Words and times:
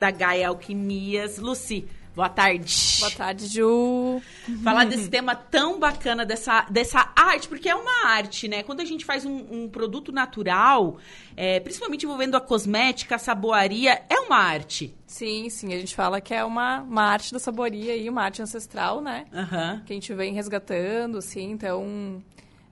da 0.00 0.10
Gaia 0.10 0.48
Alquimias. 0.48 1.36
Luci, 1.36 1.86
boa 2.16 2.30
tarde. 2.30 2.74
Boa 3.00 3.10
tarde, 3.10 3.46
Ju. 3.46 4.22
Falar 4.64 4.86
desse 4.86 5.10
tema 5.10 5.34
tão 5.34 5.78
bacana, 5.78 6.24
dessa, 6.24 6.62
dessa 6.70 7.12
arte, 7.14 7.46
porque 7.46 7.68
é 7.68 7.74
uma 7.74 8.06
arte, 8.06 8.48
né? 8.48 8.62
Quando 8.62 8.80
a 8.80 8.84
gente 8.86 9.04
faz 9.04 9.26
um, 9.26 9.44
um 9.50 9.68
produto 9.68 10.10
natural, 10.10 10.96
é, 11.36 11.60
principalmente 11.60 12.06
envolvendo 12.06 12.34
a 12.34 12.40
cosmética, 12.40 13.16
a 13.16 13.18
saboaria, 13.18 14.02
é 14.08 14.18
uma 14.20 14.38
arte. 14.38 14.94
Sim, 15.06 15.50
sim. 15.50 15.74
A 15.74 15.78
gente 15.78 15.94
fala 15.94 16.18
que 16.18 16.32
é 16.32 16.42
uma, 16.42 16.80
uma 16.80 17.02
arte 17.02 17.30
da 17.30 17.38
saboaria 17.38 17.94
e 17.94 18.08
uma 18.08 18.22
arte 18.22 18.40
ancestral, 18.40 19.02
né? 19.02 19.26
Aham. 19.34 19.82
Que 19.84 19.92
a 19.92 19.96
gente 19.96 20.14
vem 20.14 20.32
resgatando, 20.32 21.18
assim. 21.18 21.50
Então, 21.50 22.22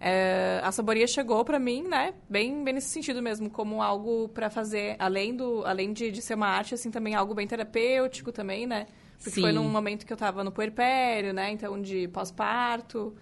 é, 0.01 0.61
a 0.63 0.71
saboria 0.71 1.07
chegou 1.07 1.45
pra 1.45 1.59
mim, 1.59 1.83
né? 1.83 2.15
Bem, 2.29 2.63
bem 2.63 2.75
nesse 2.75 2.89
sentido 2.89 3.21
mesmo, 3.21 3.51
como 3.51 3.83
algo 3.83 4.29
pra 4.29 4.49
fazer, 4.49 4.95
além, 4.99 5.35
do, 5.35 5.65
além 5.67 5.93
de, 5.93 6.11
de 6.11 6.23
ser 6.23 6.35
uma 6.35 6.47
arte, 6.47 6.75
assim, 6.75 6.91
também 6.91 7.15
algo 7.15 7.35
bem 7.35 7.47
terapêutico 7.47 8.31
também, 8.31 8.67
né? 8.67 8.87
Porque 9.17 9.31
Sim. 9.31 9.41
foi 9.41 9.53
num 9.53 9.69
momento 9.69 10.07
que 10.07 10.13
eu 10.13 10.17
tava 10.17 10.45
no 10.45 10.53
puerpério, 10.53 11.33
né? 11.33 11.51
Então, 11.51 11.81
de 11.81 12.07
pós-parto. 12.09 13.15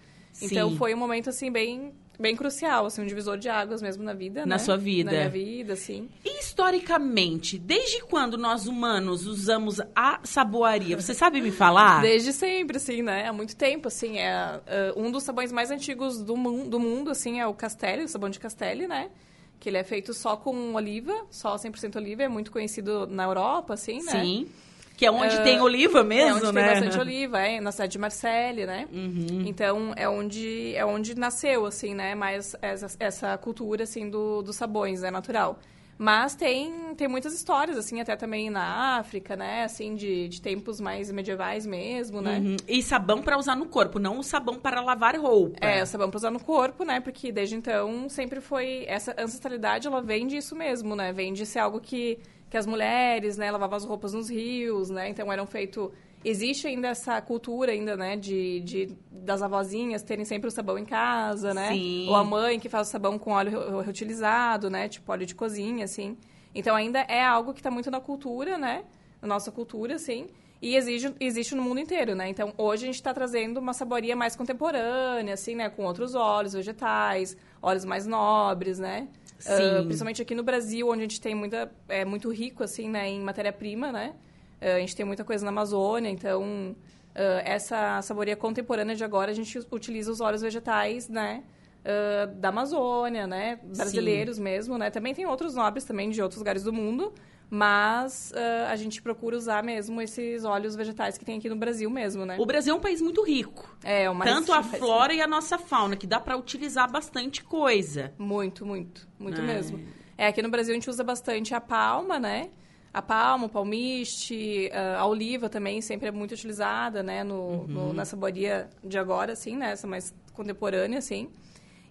Então, 0.42 0.70
foi 0.76 0.94
um 0.94 0.98
momento, 0.98 1.30
assim, 1.30 1.50
bem, 1.50 1.94
bem 2.18 2.34
crucial, 2.36 2.86
assim, 2.86 3.02
um 3.02 3.06
divisor 3.06 3.36
de 3.38 3.48
águas 3.48 3.82
mesmo 3.82 4.02
na 4.02 4.12
vida, 4.14 4.40
Na 4.40 4.56
né? 4.56 4.58
sua 4.58 4.76
vida. 4.76 5.10
Na 5.10 5.16
minha 5.18 5.28
vida, 5.28 5.72
assim. 5.74 6.08
E 6.24 6.40
historicamente, 6.40 7.58
desde 7.58 8.02
quando 8.02 8.36
nós 8.38 8.66
humanos 8.66 9.26
usamos 9.26 9.80
a 9.94 10.20
saboaria? 10.24 10.96
Você 11.00 11.14
sabe 11.14 11.40
me 11.40 11.50
falar? 11.50 12.00
Desde 12.02 12.32
sempre, 12.32 12.76
assim, 12.76 13.02
né? 13.02 13.26
Há 13.28 13.32
muito 13.32 13.56
tempo, 13.56 13.88
assim. 13.88 14.18
É, 14.18 14.60
é, 14.66 14.92
um 14.96 15.10
dos 15.10 15.22
sabões 15.22 15.50
mais 15.52 15.70
antigos 15.70 16.22
do, 16.22 16.36
mun- 16.36 16.68
do 16.68 16.78
mundo, 16.80 17.10
assim, 17.10 17.40
é 17.40 17.46
o 17.46 17.54
Castelli, 17.54 18.04
o 18.04 18.08
sabão 18.08 18.30
de 18.30 18.38
Castelli, 18.38 18.86
né? 18.86 19.10
Que 19.58 19.68
ele 19.70 19.78
é 19.78 19.84
feito 19.84 20.12
só 20.12 20.36
com 20.36 20.74
oliva, 20.74 21.14
só 21.30 21.56
100% 21.56 21.96
oliva. 21.96 22.22
É 22.22 22.28
muito 22.28 22.50
conhecido 22.50 23.06
na 23.06 23.24
Europa, 23.24 23.74
assim, 23.74 24.02
né? 24.04 24.22
Sim. 24.22 24.48
Que 24.96 25.04
é 25.04 25.10
onde 25.10 25.36
Ah, 25.36 25.42
tem 25.42 25.60
oliva 25.60 26.00
é 26.00 26.02
mesmo, 26.02 26.36
onde 26.48 26.52
né? 26.52 26.64
tem 26.64 26.80
bastante 26.80 26.98
oliva, 26.98 27.38
é, 27.40 27.60
na 27.60 27.70
cidade 27.70 27.92
de 27.92 27.98
Marseille, 27.98 28.64
né? 28.64 28.88
Uhum. 28.90 29.44
Então, 29.46 29.92
é 29.94 30.08
onde, 30.08 30.74
é 30.74 30.84
onde 30.86 31.14
nasceu, 31.14 31.66
assim, 31.66 31.94
né? 31.94 32.14
Mais 32.14 32.56
essa, 32.62 32.86
essa 32.98 33.36
cultura, 33.36 33.82
assim, 33.84 34.08
do, 34.08 34.40
dos 34.42 34.56
sabões, 34.56 35.02
né? 35.02 35.10
Natural. 35.10 35.58
Mas 35.98 36.34
tem, 36.34 36.94
tem 36.94 37.08
muitas 37.08 37.32
histórias, 37.32 37.78
assim, 37.78 38.00
até 38.00 38.14
também 38.16 38.50
na 38.50 38.98
África, 38.98 39.34
né? 39.34 39.64
Assim, 39.64 39.94
de, 39.94 40.28
de 40.28 40.42
tempos 40.42 40.80
mais 40.80 41.10
medievais 41.10 41.66
mesmo, 41.66 42.20
né? 42.20 42.38
Uhum. 42.38 42.56
E 42.68 42.82
sabão 42.82 43.22
para 43.22 43.38
usar 43.38 43.56
no 43.56 43.66
corpo, 43.66 43.98
não 43.98 44.18
o 44.18 44.22
sabão 44.22 44.56
para 44.56 44.80
lavar 44.80 45.16
roupa. 45.16 45.58
É, 45.60 45.84
sabão 45.86 46.10
pra 46.10 46.18
usar 46.18 46.30
no 46.30 46.40
corpo, 46.40 46.84
né? 46.84 47.00
Porque 47.00 47.32
desde 47.32 47.54
então 47.54 48.08
sempre 48.08 48.40
foi. 48.40 48.84
Essa 48.86 49.14
ancestralidade, 49.18 49.86
ela 49.86 50.02
vem 50.02 50.26
disso 50.26 50.54
mesmo, 50.54 50.94
né? 50.94 51.12
Vem 51.12 51.32
de 51.32 51.46
ser 51.46 51.60
algo 51.60 51.80
que, 51.80 52.18
que 52.50 52.56
as 52.56 52.66
mulheres, 52.66 53.38
né, 53.38 53.50
lavavam 53.50 53.76
as 53.76 53.84
roupas 53.84 54.12
nos 54.12 54.28
rios, 54.28 54.90
né? 54.90 55.08
Então 55.08 55.32
eram 55.32 55.46
feito. 55.46 55.92
Existe 56.28 56.66
ainda 56.66 56.88
essa 56.88 57.20
cultura 57.20 57.70
ainda, 57.70 57.96
né, 57.96 58.16
de, 58.16 58.60
de 58.60 58.96
das 59.12 59.42
avózinhas 59.42 60.02
terem 60.02 60.24
sempre 60.24 60.48
o 60.48 60.50
sabão 60.50 60.76
em 60.76 60.84
casa, 60.84 61.54
né? 61.54 61.68
Sim. 61.72 62.08
Ou 62.08 62.16
a 62.16 62.24
mãe 62.24 62.58
que 62.58 62.68
faz 62.68 62.88
o 62.88 62.90
sabão 62.90 63.16
com 63.18 63.30
óleo 63.30 63.76
re- 63.78 63.82
reutilizado, 63.84 64.68
né? 64.68 64.88
Tipo 64.88 65.12
óleo 65.12 65.24
de 65.24 65.34
cozinha, 65.36 65.84
assim. 65.84 66.16
Então 66.54 66.74
ainda 66.74 67.00
é 67.00 67.22
algo 67.24 67.52
que 67.52 67.60
está 67.60 67.70
muito 67.70 67.90
na 67.90 68.00
cultura, 68.00 68.58
né? 68.58 68.82
Na 69.22 69.28
nossa 69.28 69.52
cultura, 69.52 69.94
assim. 69.94 70.26
E 70.60 70.74
exige, 70.74 71.14
existe 71.20 71.54
no 71.54 71.62
mundo 71.62 71.78
inteiro, 71.80 72.14
né? 72.14 72.28
Então, 72.30 72.52
hoje 72.56 72.84
a 72.84 72.86
gente 72.86 72.94
está 72.96 73.12
trazendo 73.12 73.58
uma 73.60 73.74
saboria 73.74 74.16
mais 74.16 74.34
contemporânea, 74.34 75.34
assim, 75.34 75.54
né? 75.54 75.68
Com 75.68 75.84
outros 75.84 76.14
óleos 76.14 76.54
vegetais, 76.54 77.36
óleos 77.60 77.84
mais 77.84 78.06
nobres, 78.06 78.78
né? 78.78 79.06
Ah, 79.46 79.82
principalmente 79.84 80.22
aqui 80.22 80.34
no 80.34 80.42
Brasil, 80.42 80.88
onde 80.88 81.00
a 81.00 81.02
gente 81.02 81.20
tem 81.20 81.34
muita... 81.34 81.70
É 81.88 82.04
muito 82.06 82.30
rico, 82.32 82.64
assim, 82.64 82.88
né? 82.88 83.06
Em 83.08 83.20
matéria-prima, 83.20 83.92
né? 83.92 84.14
Ah, 84.60 84.74
a 84.76 84.80
gente 84.80 84.94
tem 84.96 85.04
muita 85.06 85.24
coisa 85.24 85.44
na 85.44 85.50
Amazônia, 85.50 86.10
então... 86.10 86.74
ah, 87.14 87.42
essa 87.44 88.00
saboria 88.02 88.36
contemporânea 88.36 88.94
de 88.94 89.04
agora, 89.04 89.30
a 89.30 89.34
gente 89.34 89.58
utiliza 89.70 90.10
os 90.10 90.20
óleos 90.20 90.42
vegetais, 90.42 91.08
né? 91.08 91.42
ah, 91.84 92.26
da 92.26 92.48
Amazônia, 92.48 93.26
né? 93.26 93.58
Brasileiros 93.62 94.38
mesmo, 94.38 94.76
né? 94.76 94.90
Também 94.90 95.14
tem 95.14 95.24
outros 95.26 95.54
nobres 95.54 95.84
também 95.84 96.10
de 96.10 96.20
outros 96.20 96.38
lugares 96.38 96.62
do 96.64 96.72
mundo, 96.72 97.12
mas 97.48 98.32
ah, 98.36 98.70
a 98.72 98.76
gente 98.76 99.00
procura 99.00 99.36
usar 99.36 99.62
mesmo 99.62 100.02
esses 100.02 100.44
óleos 100.44 100.74
vegetais 100.74 101.16
que 101.16 101.24
tem 101.24 101.38
aqui 101.38 101.48
no 101.48 101.56
Brasil 101.56 101.88
mesmo, 101.88 102.26
né? 102.26 102.36
O 102.38 102.44
Brasil 102.44 102.74
é 102.74 102.76
um 102.76 102.80
país 102.80 103.00
muito 103.00 103.22
rico. 103.22 103.76
É, 103.84 104.10
o 104.10 104.14
mais 104.14 104.30
Tanto 104.30 104.52
a 104.52 104.62
flora 104.62 105.14
e 105.14 105.20
a 105.20 105.26
nossa 105.26 105.56
fauna, 105.58 105.96
que 105.96 106.06
dá 106.06 106.18
para 106.18 106.36
utilizar 106.36 106.90
bastante 106.90 107.44
coisa. 107.44 108.12
Muito, 108.18 108.66
muito, 108.66 109.06
muito 109.18 109.40
É. 109.40 109.44
mesmo. 109.44 109.80
É, 110.18 110.26
aqui 110.26 110.42
no 110.42 110.50
Brasil 110.50 110.72
a 110.72 110.74
gente 110.74 110.90
usa 110.90 111.04
bastante 111.04 111.54
a 111.54 111.60
palma, 111.60 112.18
né? 112.18 112.50
A 112.96 113.02
palma, 113.02 113.44
o 113.44 113.48
palmiste, 113.48 114.70
ah, 114.72 115.00
a 115.00 115.06
oliva 115.06 115.48
também 115.50 115.82
sempre 115.82 116.08
é 116.08 116.10
muito 116.10 116.32
utilizada, 116.32 117.02
né? 117.02 117.22
No, 117.22 117.66
no- 117.66 117.92
na 117.92 118.04
saboria 118.06 118.70
de 118.82 118.96
agora, 118.98 119.32
assim, 119.32 119.54
né? 119.54 119.72
Essa 119.72 119.86
mais 119.86 120.14
contemporânea, 120.32 120.98
assim. 120.98 121.28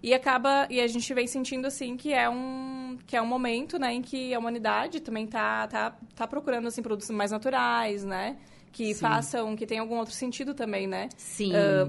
E 0.02 0.12
acaba... 0.12 0.66
E 0.68 0.80
a 0.80 0.86
gente 0.88 1.12
vem 1.14 1.26
sentindo, 1.28 1.66
assim, 1.66 1.96
que 1.96 2.12
é 2.12 2.28
um... 2.28 2.98
Que 3.06 3.16
é 3.16 3.22
um 3.22 3.26
momento, 3.26 3.78
né? 3.78 3.92
Em 3.94 4.02
que 4.02 4.34
a 4.34 4.38
humanidade 4.38 4.98
também 5.00 5.26
tá, 5.28 5.68
tá, 5.68 5.96
tá 6.14 6.26
procurando, 6.26 6.66
assim, 6.66 6.82
produtos 6.82 7.08
mais 7.10 7.30
naturais, 7.30 8.04
né? 8.04 8.36
Que 8.72 8.92
Sim. 8.92 9.00
façam... 9.00 9.54
Que 9.54 9.64
tenham 9.64 9.84
algum 9.84 9.98
outro 9.98 10.12
sentido 10.14 10.54
também, 10.54 10.88
né? 10.88 11.08
Sim. 11.16 11.52
Ah, 11.54 11.88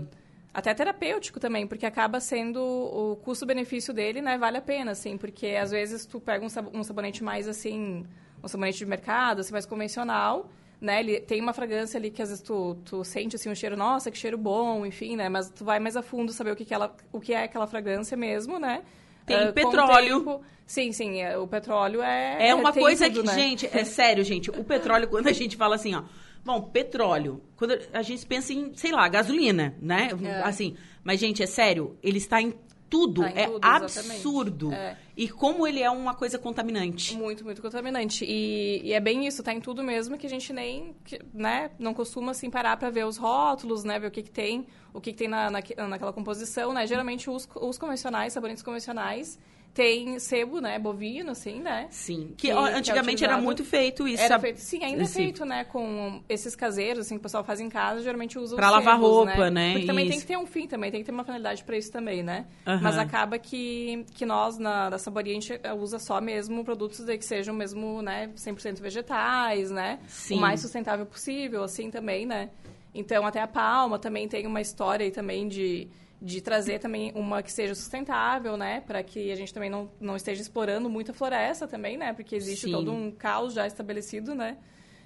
até 0.54 0.74
terapêutico 0.76 1.40
também, 1.40 1.66
porque 1.68 1.86
acaba 1.88 2.20
sendo 2.20 2.60
o 2.62 3.16
custo-benefício 3.18 3.94
dele, 3.94 4.22
né? 4.22 4.38
Vale 4.38 4.58
a 4.58 4.62
pena, 4.62 4.92
assim, 4.92 5.18
porque 5.18 5.48
às 5.48 5.72
vezes 5.72 6.06
tu 6.06 6.20
pega 6.20 6.46
um 6.74 6.84
sabonete 6.84 7.24
mais 7.24 7.48
assim, 7.48 8.06
um 8.44 8.48
sabonete 8.48 8.78
de 8.78 8.86
mercado, 8.86 9.40
assim, 9.42 9.52
mais 9.52 9.66
convencional, 9.66 10.50
né? 10.80 11.00
Ele 11.00 11.20
tem 11.20 11.42
uma 11.42 11.54
fragrância 11.54 11.98
ali 11.98 12.12
que 12.12 12.22
às 12.22 12.30
vezes 12.30 12.44
tu, 12.44 12.76
tu 12.86 13.04
sente 13.04 13.36
assim 13.36 13.50
um 13.50 13.56
cheiro, 13.56 13.76
nossa, 13.78 14.12
que 14.12 14.18
cheiro 14.18 14.38
bom, 14.38 14.86
enfim, 14.86 15.16
né? 15.16 15.28
Mas 15.30 15.50
tu 15.50 15.66
vai 15.66 15.80
mais 15.80 15.96
a 15.98 16.02
fundo 16.02 16.32
saber 16.32 16.52
o 16.52 16.56
que, 16.56 16.66
que 16.66 16.74
ela, 16.74 16.96
o 17.12 17.20
que 17.20 17.34
é 17.34 17.44
aquela 17.44 17.68
fragrância 17.68 18.16
mesmo, 18.16 18.60
né? 18.60 18.84
Tem 19.26 19.50
o 19.50 19.54
petróleo. 19.54 20.20
tempo- 20.20 20.42
sim, 20.66 20.92
sim, 20.94 21.20
é, 21.22 21.38
o 21.38 21.46
petróleo 21.48 22.02
é 22.02 22.50
É 22.50 22.56
uma 22.56 22.72
tem 22.72 22.82
coisa 22.82 23.08
tudo, 23.10 23.22
que, 23.22 23.28
né? 23.28 23.34
gente, 23.34 23.66
é 23.66 23.84
sério, 23.84 24.24
gente. 24.24 24.50
O 24.50 24.64
petróleo, 24.64 25.08
quando 25.10 25.28
a 25.28 25.34
gente 25.34 25.58
fala 25.58 25.76
assim, 25.76 25.94
ó. 25.96 26.04
Bom, 26.46 26.62
petróleo. 26.62 27.42
Quando 27.58 27.78
a 27.92 28.02
gente 28.02 28.26
pensa 28.26 28.54
em, 28.54 28.74
sei 28.74 28.94
lá, 28.94 29.06
gasolina, 29.10 29.76
né? 29.82 30.10
É. 30.24 30.42
Assim. 30.44 30.78
Mas, 31.04 31.20
gente, 31.20 31.44
é 31.44 31.46
sério, 31.46 31.98
ele 32.02 32.20
está 32.20 32.42
em 32.42 32.54
tudo. 32.90 33.22
Tá 33.22 33.30
é 33.30 33.46
tudo, 33.48 33.66
absurdo. 33.66 34.72
É. 34.74 34.98
E 35.16 35.28
como 35.28 35.68
ele 35.68 35.82
é 35.82 35.90
uma 35.90 36.14
coisa 36.14 36.38
contaminante. 36.38 37.16
Muito, 37.16 37.44
muito 37.44 37.62
contaminante. 37.62 38.24
E, 38.26 38.82
e 38.84 38.94
é 38.94 39.00
bem 39.00 39.26
isso, 39.28 39.42
tá 39.44 39.54
em 39.54 39.60
tudo 39.60 39.84
mesmo 39.84 40.18
que 40.18 40.28
a 40.28 40.30
gente 40.30 40.54
nem, 40.54 40.96
que, 41.04 41.20
né, 41.34 41.72
não 41.80 41.94
costuma 41.94 42.32
assim 42.32 42.50
parar 42.50 42.78
pra 42.78 42.90
ver 42.90 43.06
os 43.06 43.18
rótulos, 43.18 43.84
né, 43.84 44.00
ver 44.00 44.08
o 44.08 44.12
que 44.12 44.22
que 44.24 44.32
tem, 44.32 44.68
o 44.94 45.02
que 45.02 45.12
que 45.12 45.18
tem 45.18 45.28
na, 45.28 45.50
naque- 45.50 45.76
naquela 45.76 46.14
composição, 46.14 46.74
né. 46.74 46.86
Geralmente 46.86 47.30
os, 47.30 47.48
os 47.56 47.78
convencionais, 47.78 48.34
sabonetes 48.34 48.64
convencionais, 48.64 49.40
tem 49.78 50.18
sebo, 50.18 50.60
né, 50.60 50.80
bovino, 50.80 51.30
assim, 51.30 51.60
né. 51.62 51.86
Sim. 51.92 52.34
Que, 52.36 52.48
Que- 52.48 52.52
ó, 52.54 52.64
que 52.66 52.70
é 52.72 52.76
antigamente 52.78 53.24
era 53.24 53.38
muito 53.38 53.64
feito 53.64 54.08
isso. 54.08 54.24
Era 54.24 54.30
sabe? 54.30 54.42
feito, 54.42 54.58
sim, 54.60 54.84
ainda 54.84 55.04
é 55.04 55.06
feito, 55.06 55.46
né, 55.46 55.66
com 55.66 56.20
esses 56.28 56.56
caseiros, 56.56 57.06
assim, 57.06 57.14
que 57.14 57.20
o 57.20 57.22
pessoal 57.22 57.44
faz 57.44 57.60
em 57.60 57.70
casa, 57.70 58.02
geralmente 58.02 58.40
usa 58.40 58.56
os 58.56 58.58
Pra 58.58 58.72
lavar 58.72 58.96
sebos, 58.96 59.08
roupa, 59.08 59.52
né, 59.52 59.74
Porque 59.74 59.86
também 59.86 60.08
tem 60.08 60.18
isso. 60.18 60.26
que 60.26 60.34
ter 60.34 60.38
um 60.40 60.48
fim, 60.48 60.66
também 60.68 60.90
tem 60.90 61.02
que 61.02 61.06
ter 61.06 61.12
uma 61.12 61.24
finalidade 61.24 61.64
pra 61.64 61.78
isso 61.78 61.92
também, 61.92 62.24
né? 62.24 62.48
Aham. 62.66 62.80
Mas 62.82 62.98
acaba 62.98 63.38
que, 63.38 64.04
que 64.16 64.26
nós, 64.26 64.58
na, 64.58 64.90
da 64.90 64.98
Saboria, 64.98 65.32
a 65.32 65.36
gente 65.36 65.54
usa 65.80 66.00
só 66.00 66.20
mesmo 66.20 66.64
produtos 66.66 67.06
que 67.06 67.22
sejam 67.24 67.54
mesmo, 67.54 68.02
né, 68.02 68.32
100% 68.36 68.82
vegetais, 68.82 69.70
né? 69.70 70.00
Sim. 70.08 70.38
O 70.38 70.42
mais 70.42 70.60
sustentável 70.60 71.06
possível, 71.06 71.64
assim, 71.64 71.92
também, 71.92 72.26
né? 72.26 72.50
Então, 72.96 73.28
até 73.28 73.40
a 73.42 73.48
Palma 73.48 74.00
também 74.00 74.28
tem 74.28 74.48
uma 74.48 74.60
história 74.60 75.04
aí 75.06 75.12
também 75.12 75.48
de, 75.48 75.88
de 76.22 76.42
trazer 76.42 76.80
também 76.80 77.12
uma 77.16 77.44
que 77.44 77.52
seja 77.52 77.76
sustentável, 77.76 78.58
né? 78.58 78.82
Para 78.82 79.04
que 79.04 79.32
a 79.32 79.36
gente 79.36 79.54
também 79.54 79.70
não, 79.70 79.90
não 80.00 80.16
esteja 80.16 80.42
explorando 80.42 80.90
muita 80.90 81.14
floresta 81.14 81.68
também, 81.68 81.98
né? 81.98 82.14
Porque 82.14 82.36
existe 82.36 82.66
Sim. 82.66 82.72
todo 82.72 82.92
um 82.92 83.12
caos 83.12 83.54
já 83.54 83.68
estabelecido, 83.68 84.34
né? 84.34 84.58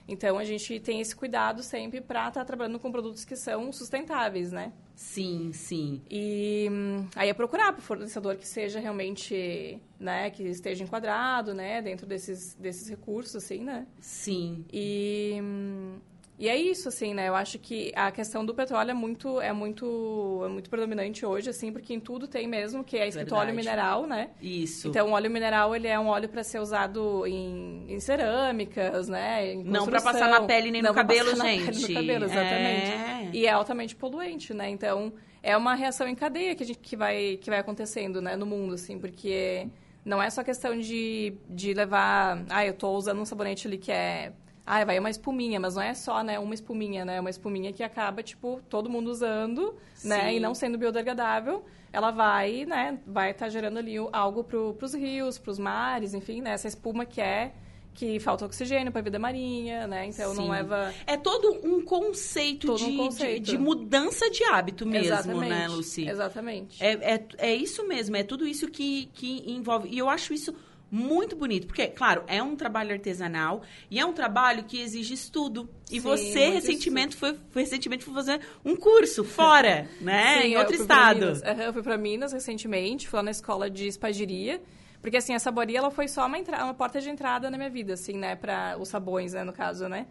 Então, 0.08 0.38
a 0.38 0.44
gente 0.44 0.80
tem 0.80 1.00
esse 1.00 1.16
cuidado 1.16 1.64
sempre 1.64 2.02
para 2.02 2.28
estar 2.28 2.44
trabalhando 2.44 2.80
com 2.80 2.92
produtos 2.92 3.24
que 3.24 3.36
são 3.36 3.72
sustentáveis, 3.72 4.52
né? 4.52 4.74
Sim, 4.96 5.52
sim. 5.54 6.02
E 6.10 6.68
hum, 6.72 7.08
aí 7.16 7.30
é 7.30 7.34
procurar 7.34 7.72
para 7.72 7.80
o 7.80 7.84
fornecedor 7.84 8.36
que 8.36 8.48
seja 8.48 8.80
realmente, 8.80 9.82
né, 10.00 10.30
que 10.30 10.44
esteja 10.44 10.84
enquadrado, 10.84 11.54
né, 11.54 11.82
dentro 11.82 12.06
desses, 12.06 12.56
desses 12.56 12.90
recursos, 12.90 13.36
assim, 13.36 13.64
né? 13.64 13.88
Sim. 14.00 14.66
E, 14.72 15.40
hum, 15.42 16.00
e 16.42 16.50
é 16.50 16.58
isso, 16.58 16.90
assim, 16.90 17.14
né? 17.14 17.30
Eu 17.30 17.36
acho 17.36 17.60
que 17.60 17.92
a 17.96 18.10
questão 18.10 18.44
do 18.44 18.56
petróleo 18.56 18.90
é 18.90 18.94
muito, 18.96 19.40
é 19.40 19.54
muito, 19.54 20.42
é 20.44 20.48
muito 20.48 20.72
predominante 20.72 21.24
hoje, 21.24 21.52
assim, 21.52 21.72
porque 21.72 21.94
em 21.94 22.00
tudo 22.00 22.28
tem 22.28 22.48
mesmo, 22.48 22.84
que 22.84 22.98
é 22.98 23.08
escrito 23.08 23.36
óleo 23.36 23.54
Verdade. 23.54 23.58
mineral, 23.58 24.08
né? 24.08 24.32
Isso. 24.42 24.88
Então, 24.88 25.10
o 25.10 25.12
óleo 25.12 25.30
mineral, 25.30 25.76
ele 25.76 25.88
é 25.88 26.00
um 26.00 26.08
óleo 26.08 26.28
para 26.28 26.44
ser 26.44 26.58
usado 26.60 27.28
em, 27.28 27.86
em 27.88 28.00
cerâmicas, 28.00 29.08
né? 29.08 29.54
Em 29.54 29.64
Não 29.64 29.86
construção. 29.86 30.02
passar 30.14 30.30
na 30.32 30.42
pele 30.42 30.72
nem 30.72 30.82
no 30.82 30.88
Não 30.88 30.96
pra 30.96 31.04
cabelo, 31.04 31.30
passar 31.30 31.44
na 31.44 31.50
pele, 31.52 31.74
gente. 31.74 31.90
no 31.90 31.94
cabelo, 31.94 32.26
exatamente. 32.26 32.92
É. 32.92 33.30
E 33.34 33.46
é 33.46 33.52
altamente 33.52 33.96
poluente, 33.96 34.52
né? 34.52 34.68
Então, 34.68 35.14
é 35.44 35.56
uma 35.56 35.76
reação 35.76 36.08
em 36.08 36.16
cadeia 36.16 36.56
que, 36.56 36.64
a 36.64 36.66
gente, 36.66 36.80
que, 36.80 36.96
vai, 36.96 37.38
que 37.40 37.52
vai 37.52 37.60
acontecendo, 37.60 38.20
né? 38.20 38.36
No 38.36 38.48
mundo, 38.48 38.74
assim, 38.74 38.98
porque 38.98 39.68
não 40.04 40.20
é 40.20 40.28
só 40.32 40.44
questão 40.44 40.76
de, 40.76 41.36
de 41.48 41.72
levar... 41.72 42.44
Ah, 42.50 42.66
eu 42.66 42.74
tô 42.74 42.90
usando 42.94 43.22
um 43.22 43.26
sabonete 43.26 43.68
ali 43.68 43.78
que 43.78 43.92
é 43.92 44.34
ah, 44.74 44.86
vai 44.86 44.98
uma 44.98 45.10
espuminha, 45.10 45.60
mas 45.60 45.76
não 45.76 45.82
é 45.82 45.94
só, 45.94 46.24
né, 46.24 46.40
uma 46.40 46.54
espuminha, 46.54 47.04
né? 47.04 47.18
É 47.18 47.20
uma 47.20 47.30
espuminha 47.30 47.74
que 47.74 47.84
acaba, 47.84 48.24
tipo, 48.24 48.62
todo 48.70 48.90
mundo 48.90 49.12
usando, 49.12 49.76
né? 50.02 50.30
Sim. 50.30 50.38
E 50.38 50.40
não 50.40 50.56
sendo 50.56 50.78
biodegradável, 50.78 51.66
ela 51.92 52.10
vai, 52.10 52.64
né, 52.64 52.98
vai 53.06 53.32
estar 53.32 53.50
gerando 53.50 53.80
ali 53.80 53.96
algo 54.14 54.46
pro, 54.46 54.74
pros 54.76 54.94
rios, 54.94 55.38
pros 55.38 55.60
mares, 55.60 56.14
enfim, 56.14 56.42
né? 56.42 56.52
Essa 56.52 56.70
espuma 56.70 57.06
que 57.06 57.20
é 57.20 57.52
que 57.94 58.18
falta 58.22 58.46
oxigênio 58.46 58.94
para 58.94 59.02
a 59.02 59.04
vida 59.04 59.20
marinha, 59.20 59.86
né? 59.88 60.06
Então 60.06 60.32
Sim. 60.34 60.38
não 60.38 60.50
leva 60.50 60.94
É 61.06 61.18
todo 61.18 61.60
um 61.68 61.84
conceito, 61.84 62.68
Todo 62.68 62.86
um 62.86 62.92
de, 62.92 62.96
conceito. 62.98 63.44
De, 63.44 63.52
de 63.52 63.58
mudança 63.58 64.30
de 64.30 64.42
hábito 64.46 64.86
mesmo, 64.86 65.08
Exatamente. 65.14 65.50
né, 65.50 65.68
Lucy? 65.68 66.08
Exatamente. 66.08 66.82
É, 66.82 67.16
é, 67.16 67.26
é 67.40 67.54
isso 67.54 67.86
mesmo, 67.86 68.16
é 68.16 68.24
tudo 68.24 68.48
isso 68.48 68.70
que, 68.70 69.08
que 69.14 69.44
envolve. 69.52 69.90
E 69.90 69.98
eu 69.98 70.08
acho 70.08 70.34
isso 70.34 70.56
muito 70.92 71.36
bonito, 71.38 71.68
porque, 71.68 71.88
claro, 71.88 72.24
é 72.28 72.44
um 72.44 72.56
trabalho 72.56 72.92
artesanal 72.92 73.62
e 73.90 73.98
é 73.98 74.06
um 74.06 74.12
trabalho 74.12 74.66
que 74.66 74.82
exige 74.82 75.14
estudo. 75.14 75.70
E 75.90 75.96
Sim, 75.96 76.00
você 76.02 76.50
recentemente 76.50 77.16
foi, 77.16 77.40
foi- 77.50 77.62
recentemente 77.64 78.04
foi 78.04 78.14
fazer 78.14 78.42
um 78.66 78.76
curso 78.76 79.24
fora, 79.24 79.88
né? 80.02 80.34
Sim, 80.42 80.48
em 80.50 80.54
eu 80.54 80.60
outro 80.60 80.76
pra 80.76 80.84
estado. 80.84 81.42
Eu 81.64 81.72
fui 81.74 81.82
para 81.82 81.98
Minas 81.98 82.34
recentemente, 82.34 83.08
fui 83.08 83.18
lá 83.18 83.24
na 83.24 83.32
escola 83.32 83.70
de 83.70 83.88
espagiria. 83.88 84.62
Porque, 85.02 85.18
assim, 85.18 85.34
a 85.34 85.40
saboria, 85.40 85.80
ela 85.80 85.90
foi 85.90 86.08
só 86.08 86.28
uma, 86.28 86.38
entra- 86.38 86.64
uma 86.64 86.76
porta 86.76 87.02
de 87.02 87.10
entrada 87.10 87.50
na 87.50 87.58
minha 87.58 87.70
vida, 87.72 87.94
assim, 87.94 88.14
né? 88.14 88.36
Para 88.36 88.78
os 88.78 88.88
sabões, 88.90 89.34
né, 89.34 89.44
no 89.44 89.52
caso, 89.54 89.88
né? 89.90 90.06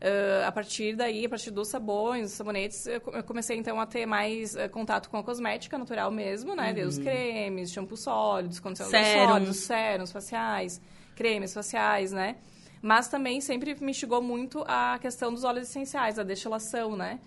Ah, 0.00 0.48
a 0.48 0.52
partir 0.52 0.94
daí, 0.96 1.24
a 1.24 1.28
partir 1.28 1.50
dos 1.50 1.68
sabões, 1.68 2.22
dos 2.24 2.32
sabonetes, 2.32 2.86
eu 2.86 3.00
co- 3.00 3.10
eu 3.12 3.24
comecei, 3.24 3.56
então, 3.56 3.80
a 3.80 3.86
ter 3.86 4.06
mais 4.06 4.54
eh, 4.56 4.68
contato 4.68 5.08
com 5.08 5.16
a 5.16 5.22
cosmética 5.24 5.78
natural 5.78 6.10
mesmo, 6.10 6.54
né? 6.54 6.74
Os 6.86 6.98
cremes, 6.98 7.72
shampoo 7.72 7.96
sólidos, 7.96 8.60
condicionadores 8.60 9.08
Sérums. 9.08 9.28
sólidos, 9.30 9.56
sérums 9.58 10.12
faciais, 10.12 10.80
cremes 11.14 11.54
faciais, 11.54 12.12
né? 12.12 12.36
Mas 12.82 13.08
também 13.08 13.40
sempre 13.40 13.74
me 13.80 13.92
instigou 13.92 14.20
muito 14.20 14.62
a 14.68 14.98
questão 15.00 15.32
dos 15.32 15.42
óleos 15.42 15.68
essenciais, 15.68 16.18
a 16.18 16.22
destilação, 16.22 16.94
né? 16.96 17.18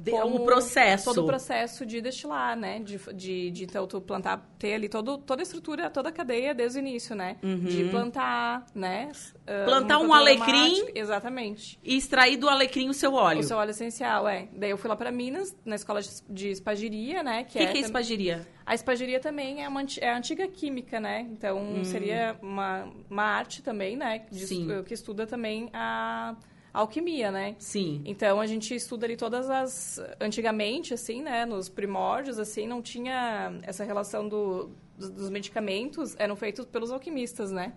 De- 0.00 0.10
como 0.12 0.36
o 0.36 0.44
processo. 0.44 1.04
Todo 1.04 1.24
o 1.24 1.26
processo 1.26 1.84
de 1.84 2.00
destilar, 2.00 2.56
né? 2.56 2.78
De, 2.78 2.98
de, 3.14 3.50
de 3.50 3.64
então, 3.64 3.86
tu 3.86 4.00
plantar, 4.00 4.38
ter 4.58 4.74
ali 4.74 4.88
todo, 4.88 5.18
toda 5.18 5.42
a 5.42 5.44
estrutura, 5.44 5.90
toda 5.90 6.08
a 6.08 6.12
cadeia 6.12 6.54
desde 6.54 6.78
o 6.78 6.80
início, 6.80 7.14
né? 7.14 7.36
De 7.42 7.84
plantar, 7.90 8.64
né? 8.74 9.10
Uhum. 9.48 9.64
Plantar 9.64 9.98
um 9.98 10.12
alecrim. 10.14 10.86
Exatamente. 10.94 11.78
E 11.82 11.96
extrair 11.96 12.36
do 12.36 12.48
alecrim 12.48 12.88
o 12.88 12.94
seu 12.94 13.14
óleo. 13.14 13.40
O 13.40 13.42
seu 13.42 13.56
óleo 13.58 13.70
essencial, 13.70 14.26
é. 14.28 14.48
Daí 14.56 14.70
eu 14.70 14.78
fui 14.78 14.88
lá 14.88 14.96
para 14.96 15.10
Minas, 15.12 15.54
na 15.64 15.74
escola 15.76 16.00
de, 16.00 16.08
de 16.28 16.48
espagiria, 16.50 17.22
né? 17.22 17.42
O 17.42 17.44
que, 17.46 17.52
que 17.52 17.58
é 17.58 17.72
tam- 17.72 17.80
espagiria? 17.80 18.46
a 18.64 18.74
espagiria 18.74 19.18
também 19.20 19.62
é 19.64 19.68
uma 19.68 19.82
é 20.00 20.08
a 20.08 20.16
antiga 20.16 20.46
química, 20.48 21.00
né? 21.00 21.26
Então, 21.30 21.84
seria 21.84 22.36
uma, 22.40 22.88
uma 23.10 23.24
arte 23.24 23.60
também, 23.62 23.96
né? 23.96 24.24
de- 24.30 24.44
Hum. 24.44 24.46
Sim. 24.46 24.82
que 24.86 24.94
estuda 24.94 25.26
também 25.26 25.68
a 25.72 26.34
alquimia, 26.72 27.30
né? 27.30 27.54
Sim. 27.58 28.02
Então 28.04 28.40
a 28.40 28.46
gente 28.46 28.74
estuda 28.74 29.06
ali 29.06 29.16
todas 29.16 29.50
as 29.50 30.00
antigamente 30.20 30.94
assim, 30.94 31.22
né, 31.22 31.44
nos 31.44 31.68
primórdios 31.68 32.38
assim, 32.38 32.66
não 32.66 32.80
tinha 32.80 33.52
essa 33.62 33.84
relação 33.84 34.28
do, 34.28 34.70
dos, 34.96 35.10
dos 35.10 35.30
medicamentos, 35.30 36.16
eram 36.18 36.34
feitos 36.36 36.64
pelos 36.64 36.90
alquimistas, 36.90 37.50
né? 37.50 37.74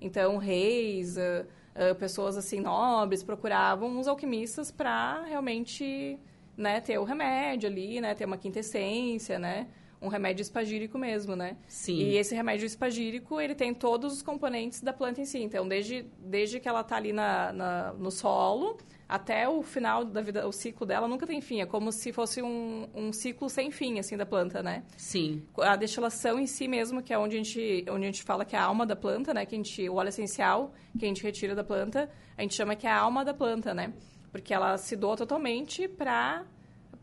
Então 0.00 0.36
reis, 0.36 1.18
ah, 1.18 1.46
ah, 1.74 1.94
pessoas 1.94 2.36
assim 2.36 2.60
nobres 2.60 3.22
procuravam 3.22 3.98
os 3.98 4.08
alquimistas 4.08 4.70
para 4.70 5.22
realmente, 5.24 6.18
né, 6.56 6.80
ter 6.80 6.98
o 6.98 7.04
remédio 7.04 7.68
ali, 7.68 8.00
né, 8.00 8.14
ter 8.14 8.24
uma 8.24 8.38
quintessência, 8.38 9.38
né? 9.38 9.66
Um 10.00 10.08
remédio 10.08 10.42
espagírico 10.42 10.98
mesmo, 10.98 11.34
né? 11.34 11.56
Sim. 11.66 11.96
E 11.98 12.16
esse 12.16 12.34
remédio 12.34 12.66
espagírico, 12.66 13.40
ele 13.40 13.54
tem 13.54 13.72
todos 13.72 14.12
os 14.12 14.22
componentes 14.22 14.80
da 14.82 14.92
planta 14.92 15.20
em 15.20 15.24
si. 15.24 15.38
Então, 15.42 15.66
desde, 15.66 16.04
desde 16.18 16.60
que 16.60 16.68
ela 16.68 16.82
está 16.82 16.96
ali 16.96 17.12
na, 17.12 17.52
na- 17.52 17.92
no 17.94 18.10
solo 18.10 18.76
até 19.08 19.48
o 19.48 19.62
final 19.62 20.04
da 20.04 20.20
vida, 20.20 20.46
o 20.46 20.52
ciclo 20.52 20.84
dela 20.86 21.08
nunca 21.08 21.26
tem 21.26 21.40
fim. 21.40 21.60
É 21.60 21.66
como 21.66 21.90
se 21.92 22.12
fosse 22.12 22.42
um, 22.42 22.86
um 22.94 23.12
ciclo 23.12 23.48
sem 23.48 23.70
fim, 23.70 23.98
assim, 23.98 24.16
da 24.16 24.26
planta, 24.26 24.62
né? 24.62 24.82
Sim. 24.96 25.42
A 25.58 25.76
destilação 25.76 26.38
em 26.38 26.46
si 26.46 26.68
mesmo, 26.68 27.02
que 27.02 27.12
é 27.14 27.18
onde 27.18 27.36
a 27.36 27.38
gente, 27.38 27.84
onde 27.88 28.02
a 28.04 28.06
gente 28.06 28.22
fala 28.22 28.44
que 28.44 28.54
é 28.54 28.58
a 28.58 28.64
alma 28.64 28.84
da 28.84 28.96
planta, 28.96 29.32
né? 29.32 29.46
Que 29.46 29.54
a 29.54 29.58
gente, 29.58 29.88
o 29.88 29.94
óleo 29.94 30.08
essencial 30.08 30.72
que 30.98 31.04
a 31.04 31.08
gente 31.08 31.22
retira 31.22 31.54
da 31.54 31.64
planta, 31.64 32.10
a 32.36 32.42
gente 32.42 32.54
chama 32.54 32.74
que 32.76 32.86
é 32.86 32.90
a 32.90 32.98
alma 32.98 33.24
da 33.24 33.32
planta, 33.32 33.72
né? 33.72 33.92
Porque 34.32 34.52
ela 34.52 34.76
se 34.76 34.94
doa 34.96 35.16
totalmente 35.16 35.88
para 35.88 36.44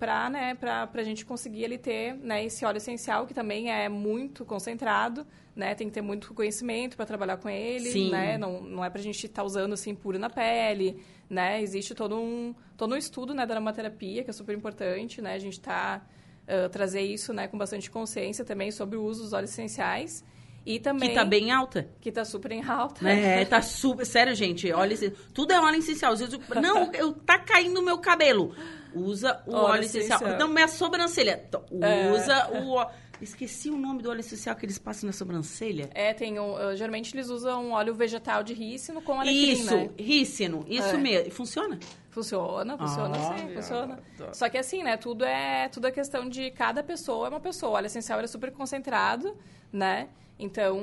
para 0.04 0.30
né, 0.30 0.54
pra 0.54 1.02
gente 1.02 1.26
conseguir 1.26 1.64
ele 1.64 1.78
ter 1.78 2.14
né, 2.16 2.44
esse 2.44 2.66
óleo 2.66 2.76
essencial, 2.76 3.26
que 3.26 3.34
também 3.34 3.72
é 3.72 3.88
muito 3.88 4.44
concentrado, 4.44 5.26
né? 5.56 5.74
Tem 5.76 5.88
que 5.88 5.94
ter 5.94 6.02
muito 6.02 6.34
conhecimento 6.34 6.98
para 6.98 7.06
trabalhar 7.06 7.38
com 7.38 7.48
ele, 7.50 7.90
Sim. 7.90 8.12
né? 8.12 8.38
Não, 8.38 8.62
não 8.62 8.84
é 8.84 8.90
pra 8.90 9.02
gente 9.02 9.26
estar 9.26 9.44
usando 9.44 9.72
assim 9.72 9.96
puro 9.96 10.20
na 10.20 10.30
pele, 10.30 11.02
né? 11.30 11.62
Existe 11.62 11.96
todo 11.96 12.18
um, 12.18 12.54
todo 12.76 12.94
um 12.94 12.98
estudo 12.98 13.34
né, 13.34 13.46
da 13.46 13.54
aromaterapia, 13.54 14.26
que 14.26 14.30
é 14.30 14.34
super 14.34 14.54
importante, 14.54 15.22
né? 15.22 15.36
A 15.36 15.40
gente 15.40 15.58
tá 15.58 16.06
ah, 16.46 16.68
trazer 16.70 17.02
isso 17.02 17.34
né, 17.34 17.48
com 17.48 17.58
bastante 17.58 17.90
consciência 17.90 18.44
também 18.44 18.72
sobre 18.72 18.98
o 18.98 19.04
uso 19.04 19.24
dos 19.24 19.32
óleos 19.32 19.52
essenciais. 19.52 20.22
E 20.66 20.80
também... 20.80 21.10
Que 21.10 21.16
tá 21.16 21.26
bem 21.26 21.52
alta. 21.52 21.90
Que 22.00 22.12
tá 22.12 22.24
super 22.24 22.52
em 22.52 22.64
alta. 22.64 23.08
É, 23.10 23.44
tá 23.46 23.62
super. 23.62 24.06
Sério, 24.06 24.34
gente, 24.36 24.72
olha. 24.72 24.94
esse- 24.94 25.12
Tudo 25.34 25.52
é 25.52 25.60
óleo 25.60 25.78
essencial. 25.78 26.14
Às 26.14 26.20
vezes 26.20 26.34
eu- 26.34 26.42
não, 26.62 26.92
eu, 26.94 27.14
tá 27.14 27.38
caindo 27.40 27.80
o 27.80 27.84
meu 27.84 27.98
cabelo. 27.98 28.54
Usa 28.96 29.42
o 29.48 29.54
óleo, 29.54 29.66
Óleo 29.66 29.84
essencial. 29.84 30.20
essencial. 30.20 30.40
Não, 30.40 30.48
minha 30.54 30.68
sobrancelha. 30.68 31.38
T- 31.38 31.58
É. 31.82 32.12
Usa 32.12 32.50
o. 32.62 32.72
ó- 32.74 32.90
Esqueci 33.22 33.70
o 33.70 33.78
nome 33.78 34.02
do 34.02 34.10
óleo 34.10 34.20
essencial 34.20 34.54
que 34.54 34.66
eles 34.66 34.78
passam 34.78 35.08
na 35.08 35.14
sobrancelha. 35.14 35.90
É, 35.94 36.14
tem 36.14 36.38
um, 36.42 36.56
geralmente 36.76 37.16
eles 37.16 37.30
usam 37.30 37.72
óleo 37.72 37.94
vegetal 37.94 38.44
de 38.44 38.54
rícino 38.54 39.02
com 39.02 39.14
alecrim, 39.22 39.52
Isso, 39.52 39.74
né? 39.74 39.90
rícino. 39.98 40.66
Isso 40.68 40.88
É. 40.90 40.98
mesmo. 40.98 41.32
Funciona? 41.32 41.80
Funciona, 42.10 42.78
funciona 42.78 43.16
Ah, 43.18 43.38
sim, 43.38 43.54
funciona. 43.54 44.00
Só 44.34 44.50
que 44.50 44.58
assim, 44.58 44.84
né, 44.84 44.98
tudo 44.98 45.24
é, 45.24 45.70
tudo 45.70 45.88
é 45.88 45.92
questão 45.92 46.28
de 46.28 46.52
cada 46.52 46.84
pessoa 46.84 47.28
é 47.28 47.30
uma 47.30 47.40
pessoa. 47.40 47.72
O 47.72 47.76
óleo 47.76 47.86
essencial 47.86 48.20
é 48.20 48.28
super 48.28 48.52
concentrado, 48.52 49.38
né? 49.72 50.10
Então, 50.38 50.78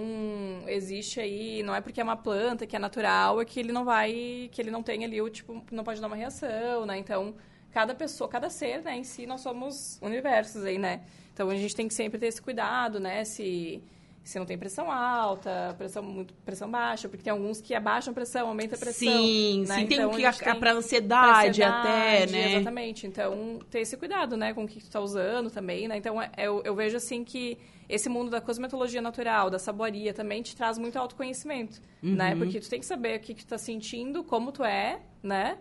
existe 0.66 1.20
aí, 1.20 1.62
não 1.62 1.74
é 1.74 1.80
porque 1.82 2.00
é 2.00 2.04
uma 2.04 2.16
planta 2.16 2.66
que 2.66 2.74
é 2.74 2.78
natural, 2.78 3.40
é 3.40 3.44
que 3.44 3.60
ele 3.60 3.72
não 3.72 3.84
vai, 3.84 4.48
que 4.50 4.62
ele 4.62 4.70
não 4.70 4.82
tem 4.82 5.04
ali 5.04 5.20
o 5.20 5.28
tipo, 5.28 5.62
não 5.70 5.84
pode 5.84 6.00
dar 6.00 6.06
uma 6.06 6.16
reação, 6.16 6.86
né? 6.86 6.96
Então, 6.96 7.34
cada 7.72 7.94
pessoa, 7.94 8.28
cada 8.28 8.50
ser, 8.50 8.82
né, 8.82 8.96
em 8.96 9.05
si 9.05 9.26
nós 9.26 9.40
somos 9.40 9.99
universos 10.02 10.64
aí, 10.64 10.78
né? 10.78 11.00
Então, 11.32 11.49
a 11.49 11.55
gente 11.55 11.75
tem 11.75 11.88
que 11.88 11.94
sempre 11.94 12.19
ter 12.19 12.26
esse 12.26 12.40
cuidado, 12.43 12.99
né, 13.00 13.25
se 13.25 13.82
se 14.22 14.38
não 14.38 14.44
tem 14.44 14.56
pressão 14.58 14.93
alta, 14.93 15.75
pressão 15.78 16.02
muito 16.02 16.34
pressão 16.44 16.70
baixa, 16.70 17.08
porque 17.08 17.25
tem 17.25 17.31
alguns 17.32 17.58
que 17.61 17.75
abaixam 17.75 18.12
a 18.12 18.14
pressão, 18.14 18.49
aumenta 18.49 18.76
a 18.76 18.78
pressão, 18.78 19.22
sim, 19.22 19.64
né? 19.67 19.81
sim. 19.81 19.87
Tem 19.87 19.96
Então, 19.96 20.11
um 20.11 20.12
a 20.12 20.17
que 20.17 20.25
é 20.26 20.31
tem- 20.52 20.61
pra 20.61 20.72
ansiedade, 20.72 21.61
pra 21.61 21.69
até, 21.69 22.22
ansiedade, 22.25 22.32
né? 22.32 22.47
Exatamente. 22.56 23.06
Então, 23.06 23.59
ter 23.71 23.80
esse 23.80 23.97
cuidado, 23.97 24.37
né, 24.37 24.52
com 24.52 24.64
o 24.64 24.68
que 24.68 24.78
tu 24.78 24.90
tá 24.90 25.00
usando 25.00 25.50
também, 25.50 25.88
né? 25.88 25.97
Então, 25.97 26.21
é- 26.21 26.30
eu, 26.37 26.62
eu 26.64 26.75
vejo, 26.76 26.99
assim, 26.99 27.25
que 27.25 27.59
esse 27.88 28.09
mundo 28.11 28.30
da 28.30 28.40
cosmetologia 28.42 29.00
natural, 29.00 29.49
da 29.49 29.59
saboaria, 29.59 30.12
também 30.12 30.42
te 30.42 30.54
traz 30.54 30.76
muito 30.76 30.97
autoconhecimento, 30.99 31.80
Uhum. 32.02 32.14
né? 32.14 32.37
Porque 32.37 32.61
tu 32.61 32.68
tem 32.68 32.78
que 32.78 32.87
saber 32.87 33.16
o 33.16 33.21
que, 33.21 33.33
que 33.35 33.44
tu 33.44 33.49
tá 33.49 33.59
sentindo, 33.59 34.23
como 34.23 34.52
tu 34.52 34.62
é, 34.62 35.00
né? 35.23 35.56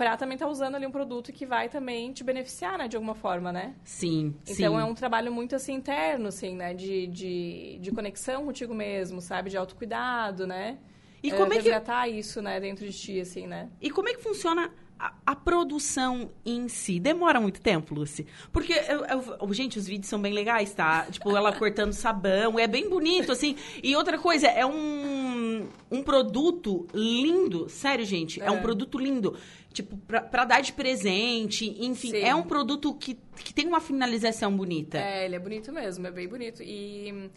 Pra 0.00 0.16
também 0.16 0.34
estar 0.36 0.48
usando 0.48 0.76
ali 0.76 0.86
um 0.86 0.90
produto 0.90 1.30
que 1.30 1.44
vai 1.44 1.68
também 1.68 2.10
te 2.10 2.24
beneficiar, 2.24 2.78
né, 2.78 2.88
de 2.88 2.96
alguma 2.96 3.14
forma, 3.14 3.52
né? 3.52 3.74
Sim, 3.84 4.34
Então 4.48 4.72
sim. 4.74 4.80
é 4.80 4.82
um 4.82 4.94
trabalho 4.94 5.30
muito 5.30 5.54
assim 5.54 5.74
interno, 5.74 6.28
assim, 6.28 6.56
né? 6.56 6.72
De, 6.72 7.06
de, 7.06 7.78
de 7.82 7.90
conexão 7.90 8.46
contigo 8.46 8.72
mesmo, 8.74 9.20
sabe? 9.20 9.50
De 9.50 9.58
autocuidado, 9.58 10.46
né? 10.46 10.78
E 11.22 11.30
como 11.30 11.48
é 11.52 11.58
que- 11.58 11.64
resgatar 11.64 12.08
isso, 12.08 12.40
né, 12.40 12.58
dentro 12.58 12.86
de 12.86 12.94
ti, 12.94 13.20
assim, 13.20 13.46
né? 13.46 13.68
E 13.78 13.90
como 13.90 14.08
é 14.08 14.14
que 14.14 14.22
funciona 14.22 14.72
a, 15.00 15.12
a 15.32 15.34
produção 15.34 16.30
em 16.44 16.68
si? 16.68 17.00
Demora 17.00 17.40
muito 17.40 17.60
tempo, 17.60 17.94
Lucy? 17.94 18.26
Porque, 18.52 18.72
eu, 18.72 19.04
eu- 19.40 19.54
gente, 19.54 19.78
os 19.78 19.86
vídeos 19.86 20.08
são 20.10 20.20
bem 20.20 20.32
legais, 20.32 20.74
tá? 20.74 21.06
Tipo, 21.10 21.34
ela 21.36 21.52
cortando 21.52 21.92
sabão, 21.92 22.58
é 22.58 22.66
bem 22.66 22.88
bonito, 22.88 23.32
assim. 23.32 23.56
E 23.82 23.96
outra 23.96 24.18
coisa, 24.18 24.46
é 24.46 24.64
um, 24.66 25.66
um 25.90 26.02
produto 26.02 26.86
lindo, 26.92 27.68
sério, 27.68 28.04
gente, 28.04 28.40
é, 28.42 28.50
um 28.50 28.58
É. 28.58 28.60
produto 28.60 28.98
lindo. 28.98 29.36
Tipo, 29.72 29.96
pra, 29.98 30.20
pra 30.20 30.44
dar 30.44 30.60
de 30.60 30.72
presente, 30.72 31.64
enfim, 31.84 32.10
Sim. 32.10 32.18
é 32.22 32.34
um 32.34 32.42
produto 32.42 32.92
que, 32.92 33.16
que 33.44 33.54
tem 33.54 33.66
uma 33.66 33.80
finalização 33.80 34.54
bonita. 34.54 34.98
É, 34.98 35.24
ele 35.24 35.36
é 35.36 35.38
bonito 35.38 35.72
mesmo, 35.72 36.06
é 36.06 36.10
bem 36.10 36.28
bonito. 36.28 36.60
E 36.62 37.30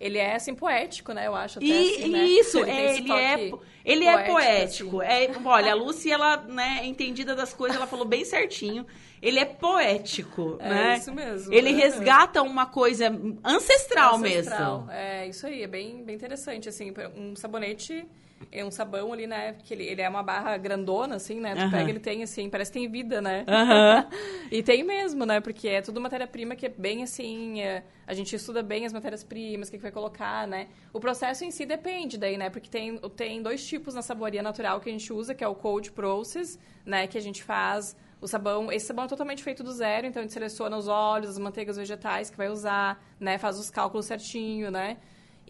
ele 0.00 0.16
é, 0.16 0.34
assim, 0.34 0.54
poético, 0.54 1.12
né? 1.12 1.26
Eu 1.26 1.34
acho 1.36 1.58
até, 1.58 1.66
E 1.66 1.94
assim, 1.96 2.08
né? 2.08 2.24
isso, 2.24 2.58
é, 2.64 2.96
ele, 2.96 3.12
é, 3.12 3.52
ele 3.84 4.04
é 4.06 4.22
poético, 4.24 5.02
assim. 5.02 5.10
É, 5.12 5.30
olha, 5.44 5.72
a 5.72 5.74
Lucy, 5.74 6.10
ela, 6.10 6.38
né, 6.38 6.78
é 6.80 6.86
entendida 6.86 7.34
das 7.34 7.52
coisas, 7.52 7.76
ela 7.76 7.86
falou 7.86 8.06
bem 8.06 8.24
certinho. 8.24 8.86
Ele 9.20 9.38
é 9.38 9.44
poético, 9.44 10.56
É 10.58 10.68
né? 10.70 10.96
isso 10.96 11.12
mesmo. 11.12 11.52
Ele 11.52 11.68
é. 11.68 11.72
resgata 11.72 12.42
uma 12.42 12.64
coisa 12.64 13.08
ancestral, 13.44 14.16
Ancestral. 14.16 14.78
mesmo. 14.78 14.92
É, 14.92 15.28
isso 15.28 15.46
aí, 15.46 15.62
é 15.62 15.66
bem, 15.66 16.02
bem 16.02 16.16
interessante, 16.16 16.68
assim, 16.70 16.92
um 17.14 17.36
sabonete 17.36 18.06
é 18.50 18.64
um 18.64 18.70
sabão 18.70 19.12
ali, 19.12 19.26
né? 19.26 19.54
Que 19.64 19.74
ele, 19.74 19.84
ele 19.84 20.02
é 20.02 20.08
uma 20.08 20.22
barra 20.22 20.56
grandona, 20.56 21.16
assim, 21.16 21.40
né? 21.40 21.54
Tu 21.54 21.60
Aham. 21.60 21.70
pega, 21.70 21.90
ele 21.90 22.00
tem, 22.00 22.22
assim, 22.22 22.48
parece 22.48 22.72
que 22.72 22.78
tem 22.78 22.90
vida, 22.90 23.20
né? 23.20 23.44
Aham. 23.46 24.08
e 24.50 24.62
tem 24.62 24.82
mesmo, 24.82 25.24
né? 25.26 25.40
Porque 25.40 25.68
é 25.68 25.82
tudo 25.82 26.00
matéria-prima 26.00 26.56
que 26.56 26.66
é 26.66 26.68
bem 26.68 27.02
assim. 27.02 27.60
é, 27.60 27.82
a 28.06 28.14
gente 28.14 28.34
estuda 28.34 28.62
bem 28.62 28.86
as 28.86 28.92
matérias-primas, 28.92 29.68
o 29.68 29.70
que, 29.70 29.76
que 29.76 29.82
vai 29.82 29.92
colocar, 29.92 30.46
né? 30.46 30.68
O 30.92 30.98
processo 31.00 31.44
em 31.44 31.50
si 31.50 31.64
depende 31.64 32.18
daí, 32.18 32.36
né? 32.36 32.50
Porque 32.50 32.68
tem, 32.68 32.98
tem 33.16 33.42
dois 33.42 33.66
tipos 33.66 33.94
na 33.94 34.02
saboria 34.02 34.42
natural 34.42 34.80
que 34.80 34.88
a 34.88 34.92
gente 34.92 35.12
usa, 35.12 35.34
que 35.34 35.44
é 35.44 35.48
o 35.48 35.54
cold 35.54 35.92
process, 35.92 36.58
né? 36.84 37.06
Que 37.06 37.18
a 37.18 37.22
gente 37.22 37.42
faz 37.42 37.96
o 38.20 38.26
sabão. 38.26 38.70
Esse 38.72 38.86
sabão 38.86 39.04
é 39.04 39.08
totalmente 39.08 39.42
feito 39.42 39.62
do 39.62 39.72
zero, 39.72 40.06
então 40.06 40.20
a 40.20 40.24
gente 40.24 40.32
seleciona 40.32 40.76
os 40.76 40.88
óleos, 40.88 41.30
as 41.30 41.38
manteigas 41.38 41.76
vegetais 41.76 42.30
que 42.30 42.36
vai 42.36 42.48
usar, 42.48 43.02
né? 43.18 43.38
Faz 43.38 43.58
os 43.58 43.70
cálculos 43.70 44.06
certinho, 44.06 44.70
né? 44.70 44.96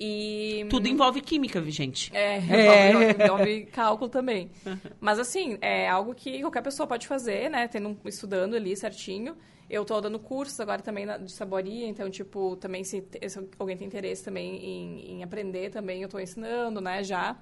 E. 0.02 0.64
Tudo 0.71 0.88
envolve 0.88 1.21
química, 1.21 1.61
vi, 1.61 1.71
gente. 1.71 2.11
É, 2.16 2.37
É. 2.38 2.90
envolve, 2.90 3.23
envolve 3.25 3.66
cálculo 3.66 4.09
também. 4.09 4.50
Mas 4.99 5.19
assim, 5.19 5.59
é 5.61 5.87
algo 5.88 6.14
que 6.14 6.40
qualquer 6.40 6.62
pessoa 6.62 6.87
pode 6.87 7.07
fazer, 7.07 7.50
né? 7.50 7.69
Tendo, 7.69 7.90
um- 7.90 7.97
estudando 8.07 8.54
ali 8.57 8.75
certinho. 8.75 9.37
Eu 9.69 9.85
tô 9.85 10.00
dando 10.00 10.19
cursos 10.19 10.59
agora 10.59 10.80
também 10.83 11.04
na- 11.04 11.19
de 11.19 11.30
saboria, 11.30 11.87
então, 11.87 12.09
tipo, 12.11 12.57
também 12.57 12.83
se, 12.83 13.04
se 13.28 13.38
alguém 13.59 13.76
tem 13.76 13.87
interesse 13.87 14.25
também 14.25 14.57
em, 14.64 15.12
em 15.19 15.23
aprender 15.23 15.71
também, 15.71 16.02
eu 16.02 16.09
tô 16.09 16.19
ensinando, 16.19 16.80
né, 16.80 17.04
já. 17.04 17.37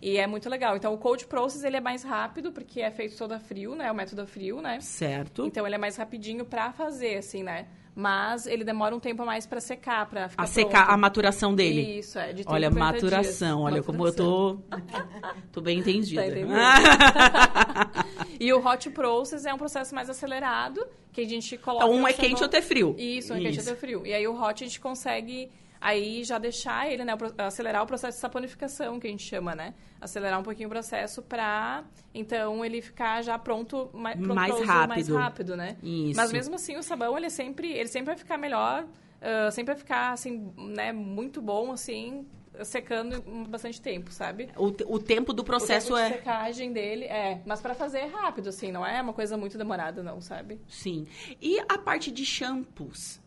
E 0.00 0.16
é 0.18 0.26
muito 0.26 0.48
legal. 0.50 0.76
Então, 0.76 0.92
o 0.92 0.98
cold 0.98 1.26
process, 1.26 1.64
ele 1.64 1.76
é 1.76 1.80
mais 1.80 2.02
rápido, 2.02 2.52
porque 2.52 2.80
é 2.82 2.90
feito 2.90 3.16
todo 3.16 3.32
a 3.32 3.38
frio, 3.40 3.74
né? 3.74 3.90
O 3.90 3.94
método 3.94 4.22
a 4.22 4.26
frio, 4.26 4.60
né? 4.60 4.80
Certo. 4.80 5.46
Então, 5.46 5.64
ele 5.64 5.76
é 5.76 5.78
mais 5.78 5.96
rapidinho 5.96 6.44
pra 6.44 6.72
fazer, 6.72 7.16
assim, 7.16 7.42
né? 7.42 7.66
Mas 7.94 8.46
ele 8.46 8.64
demora 8.64 8.96
um 8.96 9.00
tempo 9.00 9.22
a 9.22 9.26
mais 9.26 9.46
pra 9.46 9.60
secar, 9.60 10.06
pra 10.06 10.28
ficar 10.28 10.42
a 10.42 10.46
secar 10.46 10.84
pronto. 10.84 10.94
a 10.94 10.96
maturação 10.96 11.54
dele. 11.54 11.98
Isso, 11.98 12.18
é. 12.18 12.28
De 12.28 12.44
30 12.44 12.52
Olha, 12.52 12.68
a 12.68 12.70
40 12.70 12.92
maturação. 12.92 13.60
Olha 13.60 13.82
como 13.82 14.06
eu 14.06 14.14
tô. 14.14 14.58
tô 15.52 15.60
bem 15.60 15.78
entendida. 15.78 16.22
Tá? 16.22 18.04
E 18.40 18.52
o 18.52 18.58
hot 18.58 18.90
process 18.90 19.44
é 19.44 19.54
um 19.54 19.58
processo 19.58 19.94
mais 19.94 20.10
acelerado, 20.10 20.84
que 21.12 21.20
a 21.20 21.28
gente 21.28 21.56
coloca... 21.56 21.84
Então, 21.84 21.96
um 21.96 22.08
é 22.08 22.12
quente, 22.12 22.42
outro 22.42 22.58
é 22.58 22.62
frio. 22.62 22.96
Isso, 22.98 23.32
um 23.32 23.36
é 23.36 23.40
quente, 23.40 23.58
outro 23.58 23.72
é 23.72 23.76
frio. 23.76 24.04
E 24.04 24.12
aí 24.12 24.26
o 24.26 24.34
hot 24.34 24.64
a 24.64 24.66
gente 24.66 24.80
consegue 24.80 25.48
aí 25.82 26.22
já 26.22 26.38
deixar 26.38 26.90
ele, 26.90 27.04
né, 27.04 27.12
acelerar 27.38 27.82
o 27.82 27.86
processo 27.86 28.16
de 28.16 28.20
saponificação, 28.20 29.00
que 29.00 29.08
a 29.08 29.10
gente 29.10 29.24
chama, 29.24 29.54
né? 29.54 29.74
Acelerar 30.00 30.38
um 30.38 30.42
pouquinho 30.42 30.68
o 30.68 30.70
processo 30.70 31.20
pra, 31.20 31.84
então, 32.14 32.64
ele 32.64 32.80
ficar 32.80 33.20
já 33.22 33.38
pronto, 33.38 33.90
mais, 33.92 34.18
Mais 34.18 34.54
uso 34.54 34.64
mais 34.64 34.88
rápido. 34.88 35.16
rápido, 35.16 35.56
né? 35.56 35.76
Isso. 35.82 36.16
Mas 36.16 36.32
mesmo 36.32 36.54
assim, 36.54 36.76
o 36.76 36.82
sabão, 36.82 37.18
ele 37.18 37.28
sempre, 37.28 37.72
ele 37.72 37.88
sempre 37.88 38.06
vai 38.06 38.16
ficar 38.16 38.38
melhor, 38.38 38.86
ah, 39.20 39.50
sempre 39.50 39.74
vai 39.74 39.78
ficar, 39.78 40.12
assim, 40.12 40.52
né, 40.56 40.92
muito 40.92 41.42
bom, 41.42 41.72
assim, 41.72 42.26
secando 42.64 43.22
bastante 43.48 43.80
tempo, 43.80 44.12
sabe? 44.12 44.50
O, 44.56 44.66
o 44.94 44.98
tempo 44.98 45.32
do 45.32 45.42
processo 45.42 45.94
o 45.94 45.96
tempo 45.96 46.06
é. 46.06 46.10
de 46.10 46.14
secagem 46.16 46.72
dele, 46.72 47.04
é. 47.06 47.40
Mas 47.46 47.60
pra 47.60 47.74
fazer 47.74 47.98
é 47.98 48.06
rápido, 48.06 48.48
assim, 48.48 48.70
não 48.70 48.84
é 48.84 49.00
uma 49.00 49.12
coisa 49.12 49.36
muito 49.36 49.56
demorada, 49.56 50.02
não, 50.02 50.20
sabe? 50.20 50.60
Sim. 50.68 51.06
E 51.40 51.58
a 51.68 51.78
parte 51.78 52.10
de 52.10 52.24
shampoos? 52.24 53.21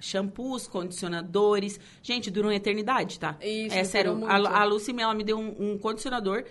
Shampoos, 0.00 0.66
condicionadores. 0.66 1.80
Gente, 2.02 2.30
duram 2.30 2.48
uma 2.48 2.54
eternidade, 2.54 3.18
tá? 3.18 3.36
Isso, 3.40 3.74
É 3.74 3.84
sério. 3.84 4.14
muito. 4.16 4.30
A, 4.30 4.60
a 4.60 4.64
Lucy, 4.64 4.94
ela 4.98 5.14
me 5.14 5.24
deu 5.24 5.38
um, 5.38 5.72
um 5.72 5.78
condicionador 5.78 6.44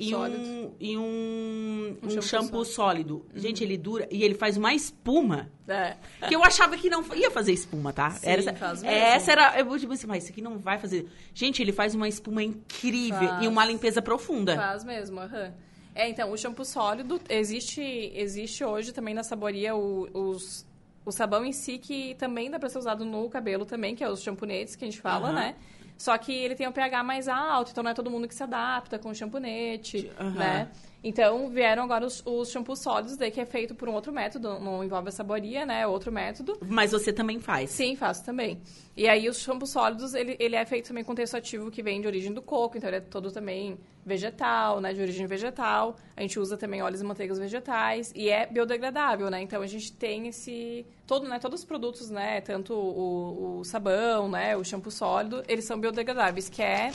e 0.00 0.14
um, 0.14 0.18
Sólido. 0.18 0.74
e 0.80 0.96
um, 0.96 1.98
um, 2.02 2.08
shampoo 2.08 2.22
shampoo 2.22 2.64
sólido. 2.64 3.26
Gente, 3.34 3.62
ele 3.62 3.76
dura 3.76 4.08
e 4.10 4.24
ele 4.24 4.34
faz 4.34 4.56
uma 4.56 4.72
espuma. 4.72 5.50
É. 5.68 5.96
Que 6.26 6.34
eu 6.34 6.42
achava 6.42 6.74
que 6.78 6.88
não 6.88 7.04
ia 7.14 7.30
fazer 7.30 7.52
espuma, 7.52 7.92
tá? 7.92 8.10
Sim, 8.12 8.26
essa, 8.30 8.54
faz 8.54 8.82
mesmo. 8.82 8.96
essa 8.96 9.32
era. 9.32 9.60
Eu 9.60 9.78
tipo 9.78 9.92
assim, 9.92 10.06
mas 10.06 10.22
isso 10.24 10.32
aqui 10.32 10.40
não 10.40 10.58
vai 10.58 10.78
fazer. 10.78 11.06
Gente, 11.34 11.60
ele 11.60 11.70
faz 11.72 11.94
uma 11.94 12.08
espuma 12.08 12.42
incrível 12.42 13.28
Faz. 13.28 13.44
e 13.44 13.48
uma 13.48 13.64
limpeza 13.66 14.00
profunda. 14.00 14.56
Faz 14.56 14.84
mesmo, 14.84 15.20
aham. 15.20 15.52
É, 15.94 16.08
então, 16.08 16.32
o 16.32 16.36
shampoo 16.38 16.64
sólido, 16.64 17.20
existe, 17.28 17.82
existe 18.14 18.64
hoje 18.64 18.92
também 18.92 19.12
na 19.12 19.22
saboria 19.22 19.74
o, 19.76 20.08
os, 20.14 20.64
o 21.04 21.10
sabão 21.10 21.44
em 21.44 21.52
si, 21.52 21.78
que 21.78 22.14
também 22.14 22.50
dá 22.50 22.58
pra 22.58 22.68
ser 22.68 22.78
usado 22.78 23.04
no 23.04 23.28
cabelo 23.28 23.64
também, 23.64 23.94
que 23.94 24.04
é 24.04 24.08
os 24.08 24.22
champonetes 24.22 24.76
que 24.76 24.84
a 24.84 24.88
gente 24.88 25.00
fala, 25.00 25.28
Aham. 25.28 25.34
né? 25.34 25.56
Só 25.96 26.16
que 26.16 26.32
ele 26.32 26.54
tem 26.54 26.66
um 26.66 26.72
pH 26.72 27.02
mais 27.02 27.28
alto, 27.28 27.72
então 27.72 27.84
não 27.84 27.90
é 27.90 27.94
todo 27.94 28.10
mundo 28.10 28.26
que 28.26 28.34
se 28.34 28.42
adapta 28.42 28.98
com 28.98 29.12
champonete, 29.12 30.10
Aham. 30.18 30.30
né? 30.32 30.68
Então, 31.02 31.48
vieram 31.48 31.82
agora 31.82 32.04
os, 32.04 32.22
os 32.26 32.50
shampoos 32.50 32.80
sólidos, 32.80 33.16
daí 33.16 33.30
que 33.30 33.40
é 33.40 33.46
feito 33.46 33.74
por 33.74 33.88
um 33.88 33.94
outro 33.94 34.12
método, 34.12 34.60
não 34.60 34.84
envolve 34.84 35.08
a 35.08 35.12
saboria, 35.12 35.64
né? 35.64 35.80
É 35.80 35.86
outro 35.86 36.12
método. 36.12 36.58
Mas 36.60 36.92
você 36.92 37.12
também 37.12 37.40
faz. 37.40 37.70
Sim, 37.70 37.96
faço 37.96 38.24
também. 38.24 38.60
E 38.96 39.08
aí, 39.08 39.28
os 39.28 39.38
shampoos 39.38 39.70
sólidos, 39.70 40.14
ele, 40.14 40.36
ele 40.38 40.56
é 40.56 40.64
feito 40.66 40.88
também 40.88 41.02
com 41.02 41.14
texto 41.14 41.36
ativo 41.36 41.70
que 41.70 41.82
vem 41.82 42.00
de 42.00 42.06
origem 42.06 42.32
do 42.32 42.42
coco, 42.42 42.76
então 42.76 42.88
ele 42.90 42.98
é 42.98 43.00
todo 43.00 43.32
também 43.32 43.78
vegetal, 44.04 44.80
né, 44.80 44.92
de 44.92 45.00
origem 45.00 45.26
vegetal. 45.26 45.96
A 46.16 46.20
gente 46.20 46.38
usa 46.38 46.56
também 46.56 46.82
óleos 46.82 47.00
e 47.00 47.04
manteigas 47.04 47.38
vegetais 47.38 48.12
e 48.14 48.28
é 48.28 48.46
biodegradável, 48.46 49.30
né? 49.30 49.40
Então, 49.40 49.62
a 49.62 49.66
gente 49.66 49.92
tem 49.92 50.28
esse... 50.28 50.84
Todo, 51.06 51.26
né, 51.26 51.38
todos 51.38 51.60
os 51.60 51.64
produtos, 51.64 52.10
né, 52.10 52.40
tanto 52.42 52.74
o, 52.74 53.58
o 53.60 53.64
sabão, 53.64 54.28
né, 54.28 54.56
o 54.56 54.62
shampoo 54.62 54.90
sólido, 54.90 55.42
eles 55.48 55.64
são 55.64 55.80
biodegradáveis, 55.80 56.48
que 56.48 56.62
é, 56.62 56.92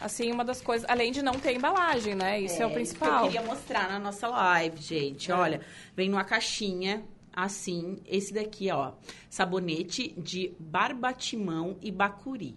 assim, 0.00 0.30
uma 0.32 0.44
das 0.44 0.60
coisas... 0.60 0.88
Além 0.88 1.12
de 1.12 1.22
não 1.22 1.34
ter 1.34 1.54
embalagem, 1.54 2.14
né? 2.14 2.40
Isso 2.40 2.62
é, 2.62 2.66
o 2.66 2.68
que 2.68 2.74
principal. 2.76 3.26
Eu 3.26 3.32
queria 3.32 3.46
mostrar 3.46 3.88
na 3.88 3.98
nossa 3.98 4.28
live, 4.28 4.80
gente. 4.80 5.30
É. 5.30 5.34
Olha, 5.34 5.60
vem 5.96 6.08
numa 6.08 6.24
caixinha 6.24 7.04
assim, 7.32 7.98
esse 8.06 8.32
daqui, 8.32 8.70
ó, 8.70 8.92
sabonete 9.28 10.14
de 10.18 10.52
barbatimão 10.58 11.76
e 11.80 11.90
bacuri. 11.90 12.56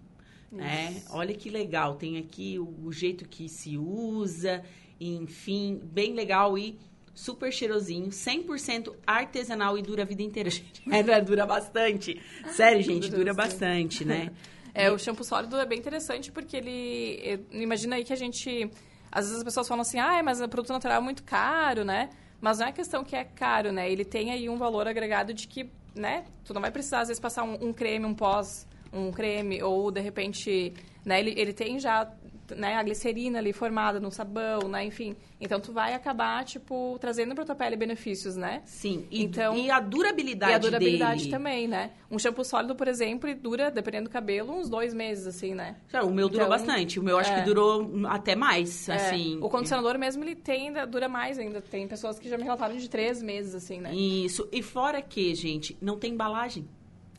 Né? 0.51 1.01
Olha 1.09 1.33
que 1.33 1.49
legal, 1.49 1.95
tem 1.95 2.17
aqui 2.17 2.59
o, 2.59 2.85
o 2.85 2.91
jeito 2.91 3.27
que 3.27 3.49
se 3.49 3.75
usa, 3.77 4.63
enfim, 4.99 5.81
bem 5.83 6.13
legal 6.13 6.55
e 6.57 6.77
super 7.13 7.51
cheirosinho, 7.51 8.09
100% 8.09 8.93
artesanal 9.05 9.77
e 9.77 9.81
dura 9.81 10.03
a 10.03 10.05
vida 10.05 10.21
inteira, 10.21 10.49
gente. 10.51 10.83
É, 10.91 11.21
dura 11.21 11.45
bastante. 11.45 12.21
Sério, 12.51 12.83
gente, 12.83 13.09
Dura 13.09 13.33
bastante, 13.33 14.05
né? 14.05 14.31
É, 14.73 14.91
o 14.91 14.97
shampoo 14.97 15.23
sólido 15.23 15.55
é 15.59 15.65
bem 15.65 15.79
interessante 15.79 16.31
porque 16.31 16.57
ele. 16.57 17.19
eh, 17.23 17.39
Imagina 17.51 17.95
aí 17.95 18.03
que 18.03 18.13
a 18.13 18.15
gente. 18.15 18.69
Às 19.11 19.25
vezes 19.25 19.37
as 19.37 19.43
pessoas 19.43 19.67
falam 19.67 19.81
assim, 19.83 19.99
ah, 19.99 20.21
mas 20.23 20.41
o 20.41 20.49
produto 20.49 20.73
natural 20.73 20.97
é 20.97 21.01
muito 21.03 21.23
caro, 21.23 21.85
né? 21.85 22.09
Mas 22.41 22.57
não 22.59 22.67
é 22.67 22.71
questão 22.71 23.03
que 23.03 23.15
é 23.15 23.23
caro, 23.23 23.71
né? 23.71 23.89
Ele 23.91 24.03
tem 24.03 24.31
aí 24.31 24.49
um 24.49 24.57
valor 24.57 24.87
agregado 24.87 25.33
de 25.33 25.47
que, 25.47 25.69
né? 25.95 26.25
Tu 26.43 26.53
não 26.53 26.61
vai 26.61 26.71
precisar, 26.71 27.01
às 27.01 27.07
vezes, 27.09 27.21
passar 27.21 27.43
um, 27.43 27.67
um 27.67 27.71
creme, 27.71 28.05
um 28.05 28.13
pós, 28.15 28.67
um 28.91 29.11
creme, 29.11 29.61
ou 29.61 29.91
de 29.91 30.01
repente, 30.01 30.73
né? 31.05 31.19
Ele, 31.19 31.33
ele 31.37 31.53
tem 31.53 31.79
já 31.79 32.11
né, 32.55 32.75
a 32.75 32.83
glicerina 32.83 33.39
ali 33.39 33.53
formada 33.53 33.99
no 33.99 34.11
sabão, 34.11 34.67
né? 34.67 34.85
Enfim. 34.85 35.15
Então 35.39 35.59
tu 35.59 35.71
vai 35.71 35.93
acabar, 35.93 36.43
tipo, 36.45 36.97
trazendo 36.99 37.33
pra 37.35 37.43
tua 37.45 37.55
pele 37.55 37.75
benefícios, 37.75 38.35
né? 38.35 38.61
Sim, 38.65 39.05
e, 39.11 39.23
Então- 39.23 39.57
e 39.57 39.69
a 39.69 39.79
durabilidade 39.79 40.51
E 40.51 40.55
a 40.55 40.57
durabilidade 40.57 41.19
dele. 41.21 41.31
também, 41.31 41.67
né? 41.67 41.91
Um 42.09 42.17
shampoo 42.19 42.43
sólido, 42.43 42.75
por 42.75 42.87
exemplo, 42.87 43.33
dura, 43.35 43.69
dependendo 43.71 44.09
do 44.09 44.09
cabelo, 44.13 44.53
uns 44.53 44.69
dois 44.69 44.93
meses, 44.93 45.25
assim, 45.27 45.53
né? 45.53 45.75
O 46.03 46.09
meu 46.09 46.29
durou 46.29 46.45
Então, 46.47 46.49
bastante. 46.49 46.99
O 46.99 47.03
meu 47.03 47.17
acho 47.17 47.31
é. 47.31 47.39
que 47.39 47.45
durou 47.45 47.89
até 48.07 48.35
mais, 48.35 48.87
É, 48.89 48.95
assim. 48.95 49.37
o 49.41 49.49
condicionador 49.49 49.97
mesmo, 49.97 50.23
ele 50.23 50.35
tem, 50.35 50.67
ainda 50.67 50.85
dura 50.85 51.09
mais 51.09 51.37
ainda. 51.39 51.61
Tem 51.61 51.87
pessoas 51.87 52.19
que 52.19 52.29
já 52.29 52.37
me 52.37 52.43
relataram 52.43 52.75
de 52.77 52.89
três 52.89 53.21
meses, 53.21 53.55
assim, 53.55 53.79
né? 53.79 53.93
Isso. 53.93 54.47
E 54.51 54.61
fora 54.61 55.01
que, 55.01 55.33
gente, 55.35 55.77
não 55.81 55.97
tem 55.97 56.11
embalagem. 56.13 56.67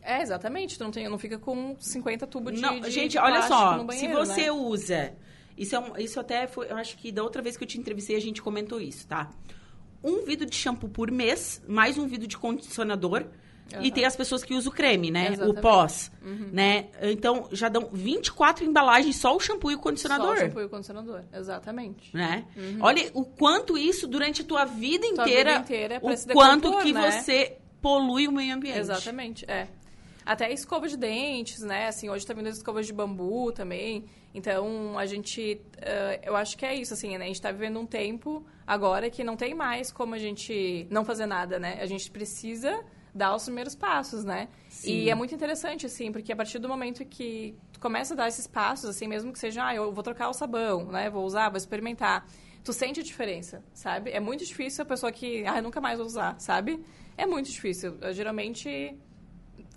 É, 0.05 0.21
exatamente. 0.23 0.77
Tu 0.79 0.85
não, 0.85 0.91
tem, 0.91 1.09
não 1.09 1.19
fica 1.19 1.39
com 1.39 1.75
50 1.79 2.27
tubos 2.27 2.53
de, 2.55 2.61
não, 2.61 2.79
de 2.81 2.91
gente, 2.91 3.13
de 3.13 3.19
olha 3.19 3.43
só. 3.43 3.73
no 3.73 3.81
se 3.81 3.87
banheiro, 3.87 4.19
você 4.27 4.43
né? 4.43 4.53
usa. 4.53 5.13
Isso, 5.57 5.75
é 5.75 5.79
um- 5.81 5.97
isso 5.97 6.21
até 6.21 6.47
foi. 6.47 6.71
Eu 6.71 6.77
acho 6.77 6.97
que 6.99 7.11
da 7.11 7.23
outra 7.23 7.41
vez 7.41 7.57
que 7.57 7.65
eu 7.65 7.69
te 7.69 7.79
entrevistei, 7.79 8.17
a 8.17 8.21
gente 8.21 8.43
comentou 8.43 8.81
isso, 8.81 9.07
tá? 9.07 9.31
Um 10.03 10.25
vidro 10.25 10.45
de 10.45 10.55
shampoo 10.55 10.89
por 10.89 11.11
mês, 11.11 11.63
mais 11.67 11.97
um 11.97 12.07
vidro 12.07 12.27
de 12.27 12.37
condicionador. 12.37 13.25
E 13.71 13.77
Aham. 13.77 13.91
tem 13.93 14.05
as 14.05 14.15
pessoas 14.15 14.45
que 14.45 14.53
usam 14.53 14.71
o 14.71 14.75
creme, 14.77 15.11
né? 15.11 15.29
Exatamente. 15.33 15.59
O 15.59 15.63
pós, 15.63 16.13
Uhum. 16.23 16.51
né? 16.53 16.89
Então, 17.01 17.49
já 17.51 17.71
dão 17.71 17.89
24 17.91 18.63
embalagens 18.63 19.17
só 19.17 19.35
o 19.35 19.41
shampoo 19.41 19.71
e 19.71 19.75
o 19.75 19.79
condicionador. 19.79 20.27
Só 20.27 20.33
o 20.35 20.37
shampoo 20.37 20.61
e 20.61 20.65
o 20.67 20.69
condicionador, 20.69 21.23
exatamente. 21.33 22.15
né? 22.15 22.45
Olha 22.81 23.11
o 23.15 23.25
quanto 23.25 23.79
isso 23.79 24.07
durante 24.07 24.43
a 24.43 24.45
tua 24.45 24.67
vida 24.67 25.07
Tua 25.15 25.25
inteira, 25.25 25.51
vida 25.53 25.61
inteira 25.63 25.95
é 25.95 25.99
o 25.99 26.35
quanto 26.35 26.79
que 26.83 26.93
né? 26.93 27.11
você 27.11 27.57
polui 27.81 28.29
o 28.29 28.33
meio 28.33 28.55
ambiente. 28.55 28.79
Exatamente, 28.81 29.51
é. 29.51 29.67
Até 30.25 30.53
escova 30.53 30.89
de 30.89 30.97
dentes, 30.97 31.61
né? 31.61 31.89
Assim, 31.89 32.09
hoje 32.09 32.27
tá 32.27 32.33
vindo 32.33 32.49
as 32.49 32.57
escovas 32.57 32.87
de 32.87 32.93
bambu 32.93 33.53
também. 33.53 34.05
Então, 34.33 34.99
a 34.99 35.07
gente... 35.07 35.61
eh, 35.81 36.21
eu 36.25 36.35
acho 36.35 36.57
que 36.57 36.65
é 36.65 36.75
isso, 36.75 36.95
assim, 36.95 37.17
né? 37.19 37.25
A 37.25 37.29
gente 37.29 37.41
tá 37.41 37.53
vivendo 37.53 37.79
um 37.79 37.87
tempo 37.87 38.45
agora 38.67 39.11
que 39.11 39.23
não 39.23 39.37
tem 39.37 39.55
mais 39.55 39.93
como 39.93 40.15
a 40.15 40.19
gente 40.19 40.87
não 40.91 41.05
fazer 41.05 41.27
nada, 41.27 41.59
né? 41.59 41.79
A 41.81 41.87
gente 41.87 42.11
precisa 42.11 42.83
dar 43.15 43.35
os 43.35 43.45
primeiros 43.45 43.75
passos, 43.77 44.25
né? 44.25 44.49
Sim. 44.69 44.91
E 44.91 45.11
é 45.11 45.15
muito 45.15 45.35
interessante, 45.35 45.87
assim, 45.87 46.11
porque 46.11 46.33
a 46.33 46.37
partir 46.37 46.59
do 46.59 46.69
momento 46.69 47.05
que 47.05 47.55
tu 47.73 47.79
começa 47.79 48.15
a 48.15 48.17
dar 48.17 48.29
esses 48.29 48.47
passos, 48.47 48.91
assim, 48.91 49.07
mesmo 49.07 49.33
que 49.33 49.39
seja, 49.39 49.67
ah, 49.67 49.75
eu 49.75 49.93
vou 49.93 50.03
trocar 50.03 50.29
o 50.29 50.33
sabão, 50.33 50.87
né? 50.87 51.09
Vou 51.11 51.25
usar, 51.25 51.49
vou 51.49 51.57
experimentar. 51.59 52.27
Tu 52.65 52.73
sente 52.73 52.99
a 52.99 53.03
diferença, 53.05 53.63
sabe? 53.73 54.11
É 54.11 54.19
muito 54.19 54.45
difícil 54.45 54.83
a 54.83 54.87
pessoa 54.87 55.13
que, 55.13 55.47
ah, 55.47 55.59
eu 55.59 55.63
nunca 55.63 55.81
mais 55.81 55.99
vou 55.99 56.07
usar, 56.07 56.35
sabe? 56.41 56.83
É 57.17 57.25
muito 57.25 57.51
difícil. 57.51 57.97
Eu, 58.01 58.13
geralmente, 58.13 58.99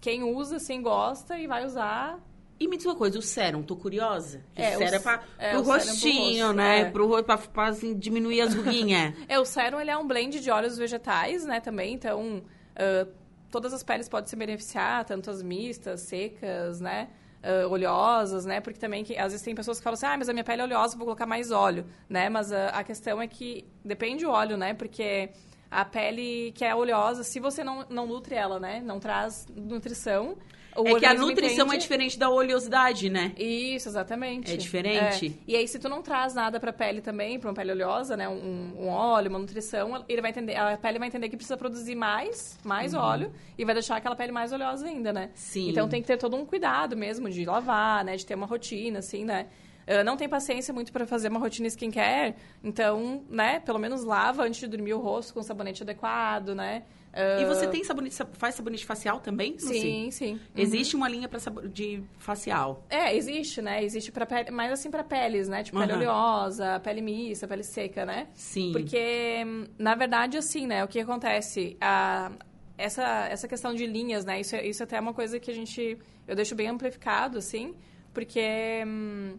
quem 0.01 0.23
usa, 0.23 0.57
assim, 0.57 0.81
gosta 0.81 1.37
e 1.37 1.47
vai 1.47 1.65
usar 1.65 2.19
E 2.59 2.67
me 2.67 2.75
diz 2.77 2.85
uma 2.85 2.95
coisa, 2.95 3.19
o 3.19 3.21
sérum, 3.21 3.61
tô 3.61 3.75
curiosa. 3.75 4.43
É, 4.55 4.77
o 4.77 4.81
o 4.81 4.87
sérum 4.87 4.95
é, 4.95 4.99
pra, 4.99 5.23
é, 5.37 5.49
pro 5.49 5.59
o 5.59 5.61
é 5.61 5.63
pro 5.63 5.73
rostinho, 5.73 6.13
rosto, 6.13 6.53
né? 6.53 6.81
é. 6.81 6.85
Pro, 6.85 7.07
ro- 7.07 7.23
pra, 7.23 7.37
pra, 7.37 7.67
assim, 7.67 7.95
diminuir 7.97 8.41
as 8.41 8.53
ruguinhas. 8.55 9.13
É, 9.27 9.39
o 9.39 9.45
sérum 9.45 9.79
ele 9.79 9.91
é 9.91 9.97
um 9.97 10.07
blend 10.07 10.39
de 10.39 10.49
óleos 10.49 10.77
vegetais, 10.77 11.45
né, 11.45 11.59
também, 11.59 11.93
então 11.93 12.41
ah, 12.75 13.07
todas 13.51 13.73
as 13.73 13.83
peles 13.83 14.09
podem 14.09 14.27
se 14.29 14.35
beneficiar, 14.35 15.05
tanto 15.05 15.29
as 15.29 15.41
mistas, 15.43 16.01
secas, 16.01 16.81
né, 16.81 17.09
ah, 17.43 17.67
oleosas, 17.67 18.45
né, 18.45 18.59
porque 18.59 18.79
também 18.79 19.03
que, 19.03 19.15
às 19.17 19.31
vezes 19.33 19.41
tem 19.43 19.53
pessoas 19.53 19.77
que 19.79 19.83
falam 19.83 19.93
assim, 19.95 20.05
ah, 20.07 20.17
mas 20.17 20.27
a 20.29 20.33
minha 20.33 20.43
pele 20.43 20.61
é 20.61 20.65
oleosa, 20.65 20.95
vou 20.97 21.05
colocar 21.05 21.25
mais 21.27 21.51
óleo, 21.51 21.85
né, 22.09 22.27
mas 22.29 22.51
a, 22.51 22.69
a 22.69 22.83
questão 22.83 23.21
é 23.21 23.27
que 23.27 23.65
depende 23.85 24.25
do 24.25 24.31
óleo, 24.31 24.57
né, 24.57 24.73
porque 24.73 25.29
a 25.69 25.83
pele 25.85 26.51
que 26.53 26.63
é 26.63 26.73
oleosa, 26.75 27.23
se 27.23 27.39
você 27.39 27.63
não, 27.63 27.85
não 27.89 28.07
nutre 28.07 28.35
ela, 28.35 28.59
né, 28.59 28.81
não 28.83 28.99
traz 28.99 29.45
nutrição... 29.55 30.37
é 30.75 30.99
que 30.99 31.05
a 31.07 31.13
nutrição 31.15 31.65
é 31.65 31.69
entende- 31.69 31.81
diferente 31.81 32.19
da 32.19 32.29
oleosidade, 32.29 33.09
né? 33.09 33.33
isso, 33.35 33.89
exatamente. 33.89 34.53
É 34.53 34.55
diferente? 34.57 35.27
É. 35.27 35.51
E 35.51 35.55
aí, 35.55 35.67
se 35.67 35.79
tu 35.79 35.89
não 35.89 36.03
traz 36.03 36.35
nada 36.35 36.59
pra 36.59 36.71
pele 36.71 37.01
também, 37.01 37.39
pra 37.39 37.49
uma 37.49 37.55
pele 37.55 37.71
oleosa, 37.71 38.15
né? 38.15 38.29
Um, 38.29 38.73
um 38.77 38.87
óleo, 38.87 39.29
uma 39.29 39.39
nutrição, 39.39 40.05
ele 40.07 40.21
vai 40.21 40.29
entender, 40.29 40.55
a 40.55 40.77
pele 40.77 40.99
vai 40.99 41.07
entender 41.07 41.29
que 41.29 41.35
precisa 41.35 41.57
produzir 41.57 41.95
mais, 41.95 42.59
mais 42.63 42.93
óleo 42.93 43.31
e 43.57 43.65
vai 43.65 43.73
deixar 43.73 43.95
aquela 43.95 44.15
pele 44.15 44.31
mais 44.31 44.53
oleosa 44.53 44.85
ainda, 44.85 45.11
né? 45.11 45.23
Uhum. 45.23 45.31
Sim. 45.33 45.69
Então 45.69 45.89
tem 45.89 45.99
que 45.99 46.07
ter 46.07 46.17
todo 46.17 46.35
um 46.35 46.45
cuidado 46.45 46.95
mesmo 46.95 47.27
de 47.27 47.43
lavar, 47.43 48.05
né? 48.05 48.15
De 48.15 48.23
ter 48.23 48.35
uma 48.35 48.45
rotina, 48.45 48.99
assim, 48.99 49.25
né? 49.25 49.47
Ah, 49.87 50.03
não 50.03 50.17
tem 50.17 50.27
paciência 50.27 50.73
muito 50.73 50.91
pra 50.91 51.07
fazer 51.07 51.29
uma 51.29 51.39
rotina 51.39 51.67
skincare, 51.67 52.35
então, 52.63 53.23
né, 53.29 53.59
pelo 53.61 53.79
menos 53.79 54.03
lava 54.03 54.43
antes 54.43 54.59
de 54.59 54.67
dormir 54.67 54.93
o 54.93 54.99
rosto 54.99 55.33
com 55.33 55.41
sabonete 55.41 55.81
adequado, 55.83 56.53
né? 56.53 56.83
E 57.13 57.43
Ah, 57.43 57.47
você 57.47 57.65
tem 57.67 57.83
sabonete, 57.83 58.15
faz 58.33 58.53
sabonete 58.53 58.85
facial 58.85 59.19
também? 59.19 59.53
Lucy? 59.53 59.79
Sim, 59.79 60.11
sim. 60.11 60.33
Uhum. 60.33 60.39
Existe 60.55 60.95
uma 60.95 61.07
linha 61.09 61.27
sabo- 61.39 61.67
de 61.67 62.03
facial. 62.19 62.85
É, 62.89 63.15
existe, 63.15 63.59
né? 63.61 63.83
Existe 63.83 64.11
para 64.11 64.25
pele, 64.25 64.51
mais 64.51 64.71
assim 64.71 64.91
para 64.91 65.03
peles, 65.03 65.47
né? 65.47 65.63
Tipo 65.63 65.79
pele 65.79 65.93
Aham. 65.93 66.01
oleosa, 66.01 66.79
pele 66.81 67.01
mista, 67.01 67.47
pele 67.47 67.63
seca, 67.63 68.05
né? 68.05 68.27
Sim. 68.35 68.71
Porque, 68.71 69.43
na 69.79 69.95
verdade, 69.95 70.37
assim, 70.37 70.67
né? 70.67 70.83
O 70.83 70.87
que 70.87 70.99
acontece? 70.99 71.75
A, 71.81 72.31
essa, 72.77 73.27
essa 73.29 73.47
questão 73.47 73.73
de 73.73 73.87
linhas, 73.87 74.23
né? 74.25 74.39
Isso, 74.41 74.55
é- 74.55 74.67
isso 74.67 74.83
até 74.83 74.97
é 74.97 74.99
uma 74.99 75.13
coisa 75.13 75.39
que 75.39 75.49
a 75.49 75.53
gente... 75.55 75.97
Eu 76.27 76.35
deixo 76.35 76.53
bem 76.53 76.67
amplificado, 76.67 77.37
assim, 77.39 77.73
porque 78.13 78.83
hum, 78.85 79.37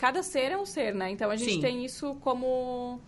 cada 0.00 0.22
ser 0.22 0.50
é 0.52 0.56
um 0.56 0.64
ser, 0.66 0.94
né? 0.94 1.10
Então, 1.10 1.30
a 1.30 1.36
gente 1.36 1.52
Sim. 1.54 1.60
tem 1.60 1.84
isso 1.84 2.14
como... 2.22 3.00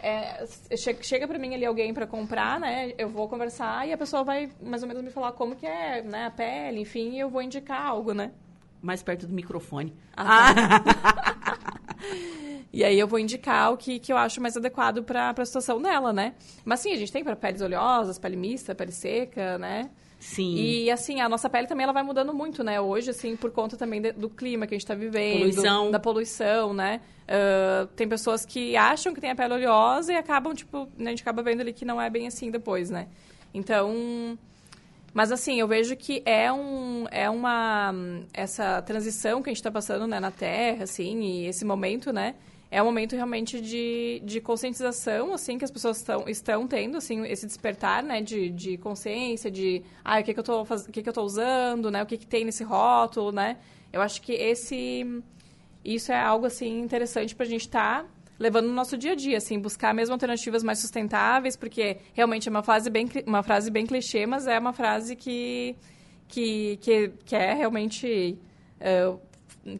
é, 0.00 0.44
che- 0.76 0.98
chega 1.02 1.26
para 1.28 1.38
mim 1.38 1.54
ali 1.54 1.64
alguém 1.64 1.94
para 1.94 2.06
comprar, 2.06 2.58
né? 2.60 2.92
Eu 2.98 3.08
vou 3.08 3.28
conversar 3.28 3.86
e 3.88 3.92
a 3.92 3.96
pessoa 3.98 4.24
vai 4.24 4.50
mais 4.60 4.82
ou 4.82 4.88
menos 4.88 5.02
me 5.04 5.10
falar 5.10 5.32
como 5.32 5.54
que 5.54 5.66
é, 5.66 6.02
né? 6.02 6.26
A 6.26 6.30
pele, 6.30 6.80
enfim, 6.80 7.10
e 7.12 7.20
eu 7.20 7.30
vou 7.30 7.40
indicar 7.40 7.80
algo, 7.86 8.12
né? 8.12 8.32
Mais 8.82 9.02
perto 9.02 9.26
do 9.28 9.32
microfone. 9.32 9.94
Ah, 10.16 10.52
E 12.72 12.82
aí 12.82 12.98
eu 12.98 13.06
vou 13.06 13.18
indicar 13.18 13.70
o 13.72 13.76
que, 13.76 13.98
que 13.98 14.10
eu 14.12 14.16
acho 14.16 14.40
mais 14.40 14.56
adequado 14.56 15.02
para 15.02 15.34
a 15.36 15.44
situação 15.44 15.80
dela, 15.80 16.10
né? 16.12 16.34
Mas 16.64 16.80
sim, 16.80 16.90
a 16.92 16.96
gente 16.96 17.12
tem 17.12 17.22
para 17.22 17.36
peles 17.36 17.60
oleosas, 17.60 18.18
pele 18.18 18.34
mista, 18.36 18.74
pele 18.74 18.90
seca, 18.92 19.58
né? 19.58 19.90
Sim. 20.22 20.54
E 20.54 20.88
assim, 20.88 21.20
a 21.20 21.28
nossa 21.28 21.50
pele 21.50 21.66
também 21.66 21.82
ela 21.82 21.92
vai 21.92 22.04
mudando 22.04 22.32
muito, 22.32 22.62
né? 22.62 22.80
Hoje, 22.80 23.10
assim, 23.10 23.34
por 23.34 23.50
conta 23.50 23.76
também 23.76 24.00
de- 24.00 24.12
do 24.12 24.30
clima 24.30 24.68
que 24.68 24.74
a 24.74 24.76
gente 24.76 24.84
está 24.84 24.94
vivendo. 24.94 25.38
Poluição. 25.38 25.90
Da 25.90 25.98
poluição, 25.98 26.72
né? 26.72 27.00
Ah, 27.26 27.88
tem 27.96 28.08
pessoas 28.08 28.46
que 28.46 28.76
acham 28.76 29.12
que 29.12 29.20
tem 29.20 29.30
a 29.32 29.34
pele 29.34 29.54
oleosa 29.54 30.12
e 30.12 30.16
acabam, 30.16 30.54
tipo, 30.54 30.88
né, 30.96 31.06
a 31.06 31.10
gente 31.10 31.22
acaba 31.22 31.42
vendo 31.42 31.60
ali 31.60 31.72
que 31.72 31.84
não 31.84 32.00
é 32.00 32.08
bem 32.08 32.26
assim 32.28 32.50
depois, 32.50 32.88
né? 32.88 33.08
Então... 33.52 34.38
Mas 35.14 35.30
assim, 35.30 35.60
eu 35.60 35.68
vejo 35.68 35.94
que 35.94 36.22
é, 36.24 36.50
um, 36.50 37.04
é 37.10 37.28
uma... 37.28 37.92
Essa 38.32 38.80
transição 38.80 39.42
que 39.42 39.50
a 39.50 39.52
gente 39.52 39.58
está 39.58 39.70
passando 39.70 40.06
né, 40.06 40.18
na 40.18 40.30
Terra, 40.30 40.84
assim, 40.84 41.20
e 41.20 41.46
esse 41.46 41.64
momento, 41.66 42.12
né? 42.12 42.34
É 42.74 42.80
um 42.80 42.86
momento 42.86 43.14
realmente 43.14 43.60
de, 43.60 44.22
de 44.24 44.40
conscientização, 44.40 45.34
assim, 45.34 45.58
que 45.58 45.64
as 45.64 45.70
pessoas 45.70 45.98
estão, 45.98 46.24
estão 46.26 46.66
tendo, 46.66 46.96
assim, 46.96 47.22
esse 47.26 47.44
despertar, 47.44 48.02
né? 48.02 48.22
De, 48.22 48.48
de 48.48 48.78
consciência, 48.78 49.50
de... 49.50 49.82
Ah, 50.02 50.18
o 50.18 50.24
que 50.24 50.32
que 50.32 50.40
eu 50.40 50.42
tô, 50.42 50.64
faz... 50.64 50.86
o 50.86 50.90
que 50.90 51.02
que 51.02 51.08
eu 51.10 51.12
tô 51.12 51.22
usando, 51.22 51.90
né? 51.90 52.02
O 52.02 52.06
que 52.06 52.16
que 52.16 52.26
tem 52.26 52.46
nesse 52.46 52.64
rótulo, 52.64 53.30
né? 53.30 53.58
Eu 53.92 54.00
acho 54.00 54.22
que 54.22 54.32
esse... 54.32 55.22
Isso 55.84 56.10
é 56.12 56.18
algo, 56.18 56.46
assim, 56.46 56.80
interessante 56.80 57.34
pra 57.36 57.44
gente 57.44 57.66
estar 57.66 58.06
levando 58.38 58.68
no 58.68 58.72
nosso 58.72 58.96
dia 58.96 59.12
a 59.12 59.14
dia, 59.14 59.36
assim, 59.36 59.58
buscar 59.60 59.92
mesmo 59.92 60.14
alternativas 60.14 60.62
mais 60.62 60.78
sustentáveis, 60.78 61.56
porque 61.56 61.98
realmente 62.14 62.48
é 62.48 62.50
uma 62.50 62.62
frase 62.62 62.88
bem, 62.88 63.06
uma 63.26 63.42
frase 63.42 63.70
bem 63.70 63.84
clichê, 63.84 64.24
mas 64.24 64.46
é 64.46 64.58
uma 64.58 64.72
frase 64.72 65.14
que, 65.14 65.76
que, 66.26 66.78
que, 66.80 67.12
que 67.26 67.36
é 67.36 67.52
realmente... 67.52 68.38
é, 68.80 69.12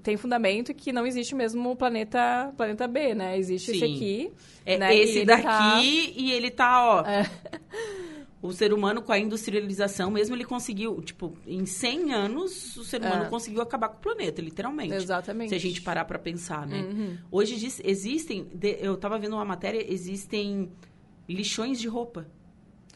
tem 0.03 0.17
fundamento 0.17 0.71
e 0.71 0.75
que 0.75 0.93
não 0.93 1.07
existe 1.07 1.35
mesmo 1.35 1.71
o 1.71 1.77
planeta, 1.77 2.53
planeta 2.57 2.87
B, 2.87 3.15
né? 3.15 3.37
Existe 3.39 3.71
esse 3.73 3.81
Sim. 3.81 3.95
aqui. 3.97 4.33
É 4.65 4.79
né? 4.79 4.95
E 4.97 5.01
esse 5.01 5.19
ele 5.19 5.25
daqui 5.27 5.43
tá- 5.43 5.81
e 5.83 6.33
ele 6.33 6.51
tá, 6.51 6.87
ó. 6.87 7.01
É. 7.07 7.29
O 8.41 8.53
ser 8.53 8.73
humano, 8.73 9.01
com 9.03 9.13
a 9.13 9.19
industrialização, 9.19 10.11
mesmo 10.11 10.35
ele 10.35 10.45
conseguiu, 10.45 11.01
tipo, 11.01 11.37
em 11.47 11.65
100 11.65 12.13
anos, 12.13 12.77
o 12.77 12.83
ser 12.85 13.01
humano 13.01 13.25
É. 13.27 13.29
conseguiu 13.29 13.63
acabar 13.63 13.89
com 13.89 13.99
o 13.99 14.01
planeta, 14.01 14.43
literalmente. 14.43 14.95
Exatamente. 14.95 15.51
Se 15.51 15.55
a 15.55 15.61
gente 15.61 15.81
parar 15.81 16.05
pra 16.07 16.19
pensar, 16.19 16.67
né? 16.67 16.81
Uhum. 16.81 17.19
Hoje 17.31 17.55
diz- 17.57 17.81
existem, 17.85 18.49
eu 18.81 18.97
tava 18.97 19.17
vendo 19.17 19.35
uma 19.37 19.45
matéria, 19.45 19.85
existem 19.93 20.73
lixões 21.29 21.79
de 21.79 21.87
roupa. 21.87 22.27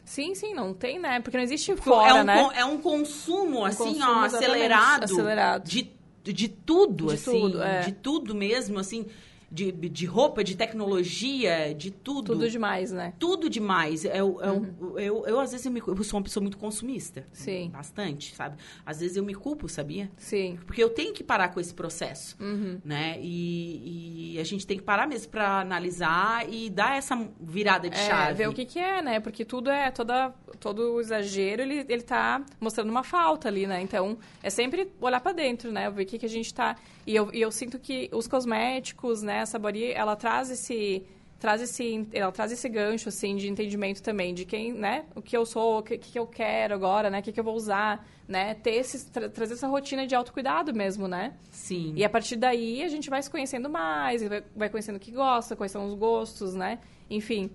Sim, 0.03 0.35
sim, 0.35 0.53
não 0.53 0.73
tem, 0.73 0.99
né? 0.99 1.19
Porque 1.21 1.37
não 1.37 1.43
existe 1.43 1.73
Porque 1.73 1.89
fora, 1.89 2.09
é, 2.19 2.21
um, 2.21 2.23
né? 2.25 2.49
é 2.55 2.65
um 2.65 2.77
consumo, 2.77 3.63
assim, 3.65 3.83
consumo, 3.85 4.05
ó, 4.05 4.23
acelerado. 4.25 5.03
acelerado. 5.03 5.63
De, 5.69 5.91
de 6.33 6.47
tudo, 6.47 7.07
De 7.07 7.13
assim. 7.15 7.31
tudo, 7.41 7.61
é. 7.61 7.81
De 7.81 7.91
tudo 7.91 8.35
mesmo, 8.35 8.79
assim. 8.79 9.05
De, 9.49 9.71
de 9.71 10.05
roupa, 10.05 10.43
de 10.43 10.57
tecnologia, 10.57 11.73
de 11.73 11.89
tudo. 11.91 12.33
Tudo 12.33 12.49
demais, 12.49 12.91
né? 12.91 13.13
Tudo 13.17 13.49
demais. 13.49 14.03
Eu, 14.03 14.11
eu, 14.13 14.53
Uhum. 14.53 14.99
eu, 14.99 15.25
eu, 15.25 15.39
às 15.39 15.51
vezes, 15.51 15.65
eu, 15.65 15.71
me, 15.71 15.81
eu 15.85 16.03
sou 16.03 16.17
uma 16.19 16.23
pessoa 16.23 16.41
muito 16.41 16.57
consumista. 16.57 17.25
Sim. 17.31 17.69
Bastante, 17.71 18.35
sabe? 18.35 18.57
Às 18.85 18.99
vezes 18.99 19.15
eu 19.15 19.23
me 19.23 19.33
culpo, 19.33 19.69
sabia? 19.69 20.11
Sim. 20.17 20.59
Porque 20.65 20.83
eu 20.83 20.89
tenho 20.89 21.13
que 21.13 21.23
parar 21.23 21.49
com 21.49 21.59
esse 21.59 21.73
processo, 21.73 22.35
Uhum. 22.41 22.79
né? 22.83 23.17
E, 23.21 24.33
e 24.35 24.39
a 24.39 24.43
gente 24.43 24.67
tem 24.67 24.77
que 24.77 24.83
parar 24.83 25.07
mesmo 25.07 25.31
pra 25.31 25.61
analisar 25.61 26.47
e 26.51 26.69
dar 26.69 26.97
essa 26.97 27.15
virada 27.39 27.89
de 27.89 27.97
É, 27.97 28.05
chave. 28.07 28.33
ver 28.33 28.49
o 28.49 28.53
que, 28.53 28.65
que 28.65 28.79
é, 28.79 29.01
né? 29.01 29.19
Porque 29.19 29.45
tudo 29.45 29.69
é, 29.69 29.89
toda, 29.91 30.29
todo 30.59 30.93
o 30.95 30.99
exagero, 30.99 31.61
ele, 31.61 31.85
ele 31.87 32.01
tá 32.03 32.43
mostrando 32.59 32.89
uma 32.89 33.03
falta 33.03 33.47
ali, 33.47 33.65
né? 33.65 33.81
Então, 33.81 34.17
é 34.43 34.49
sempre 34.49 34.91
olhar 34.99 35.21
pra 35.21 35.31
dentro, 35.31 35.71
né? 35.71 35.89
Ver 35.89 36.03
o 36.03 36.05
que, 36.05 36.17
que 36.19 36.25
a 36.25 36.29
gente 36.29 36.53
tá... 36.53 36.75
E 37.05 37.15
eu, 37.15 37.29
e 37.33 37.39
eu 37.39 37.49
sinto 37.51 37.79
que 37.79 38.09
os 38.11 38.27
cosméticos, 38.27 39.21
né? 39.21 39.36
A 39.41 39.45
Saboria, 39.45 39.93
ela 39.93 40.15
traz 40.15 40.49
esse... 40.49 41.05
Traz 41.39 41.61
esse, 41.61 42.07
ela 42.13 42.31
traz 42.31 42.51
esse 42.51 42.67
gancho, 42.67 43.09
assim, 43.09 43.35
de 43.35 43.47
entendimento 43.47 44.01
também, 44.01 44.33
de 44.33 44.43
quem, 44.43 44.73
né, 44.73 45.05
o 45.15 45.21
que 45.21 45.37
eu 45.37 45.45
sou, 45.45 45.77
o 45.77 45.83
que, 45.83 45.95
que 45.99 46.17
eu 46.17 46.25
quero 46.25 46.73
agora, 46.73 47.11
né, 47.11 47.19
o 47.19 47.21
que, 47.21 47.31
que 47.31 47.39
eu 47.39 47.43
vou 47.43 47.53
usar, 47.53 48.03
né, 48.27 48.55
ter 48.55 48.71
esse, 48.71 49.11
tra- 49.11 49.29
trazer 49.29 49.53
essa 49.53 49.67
rotina 49.67 50.07
de 50.07 50.15
autocuidado 50.15 50.73
mesmo, 50.73 51.07
né? 51.07 51.35
Sim. 51.51 51.93
E 51.95 52.03
a 52.03 52.09
partir 52.09 52.37
daí 52.37 52.81
a 52.81 52.87
gente 52.87 53.07
vai 53.07 53.21
se 53.21 53.29
conhecendo 53.29 53.69
mais, 53.69 54.27
vai, 54.27 54.43
vai 54.55 54.67
conhecendo 54.67 54.95
o 54.95 54.99
que 54.99 55.11
gosta, 55.11 55.55
quais 55.55 55.71
são 55.71 55.85
os 55.85 55.93
gostos, 55.93 56.55
né? 56.55 56.79
Enfim. 57.07 57.51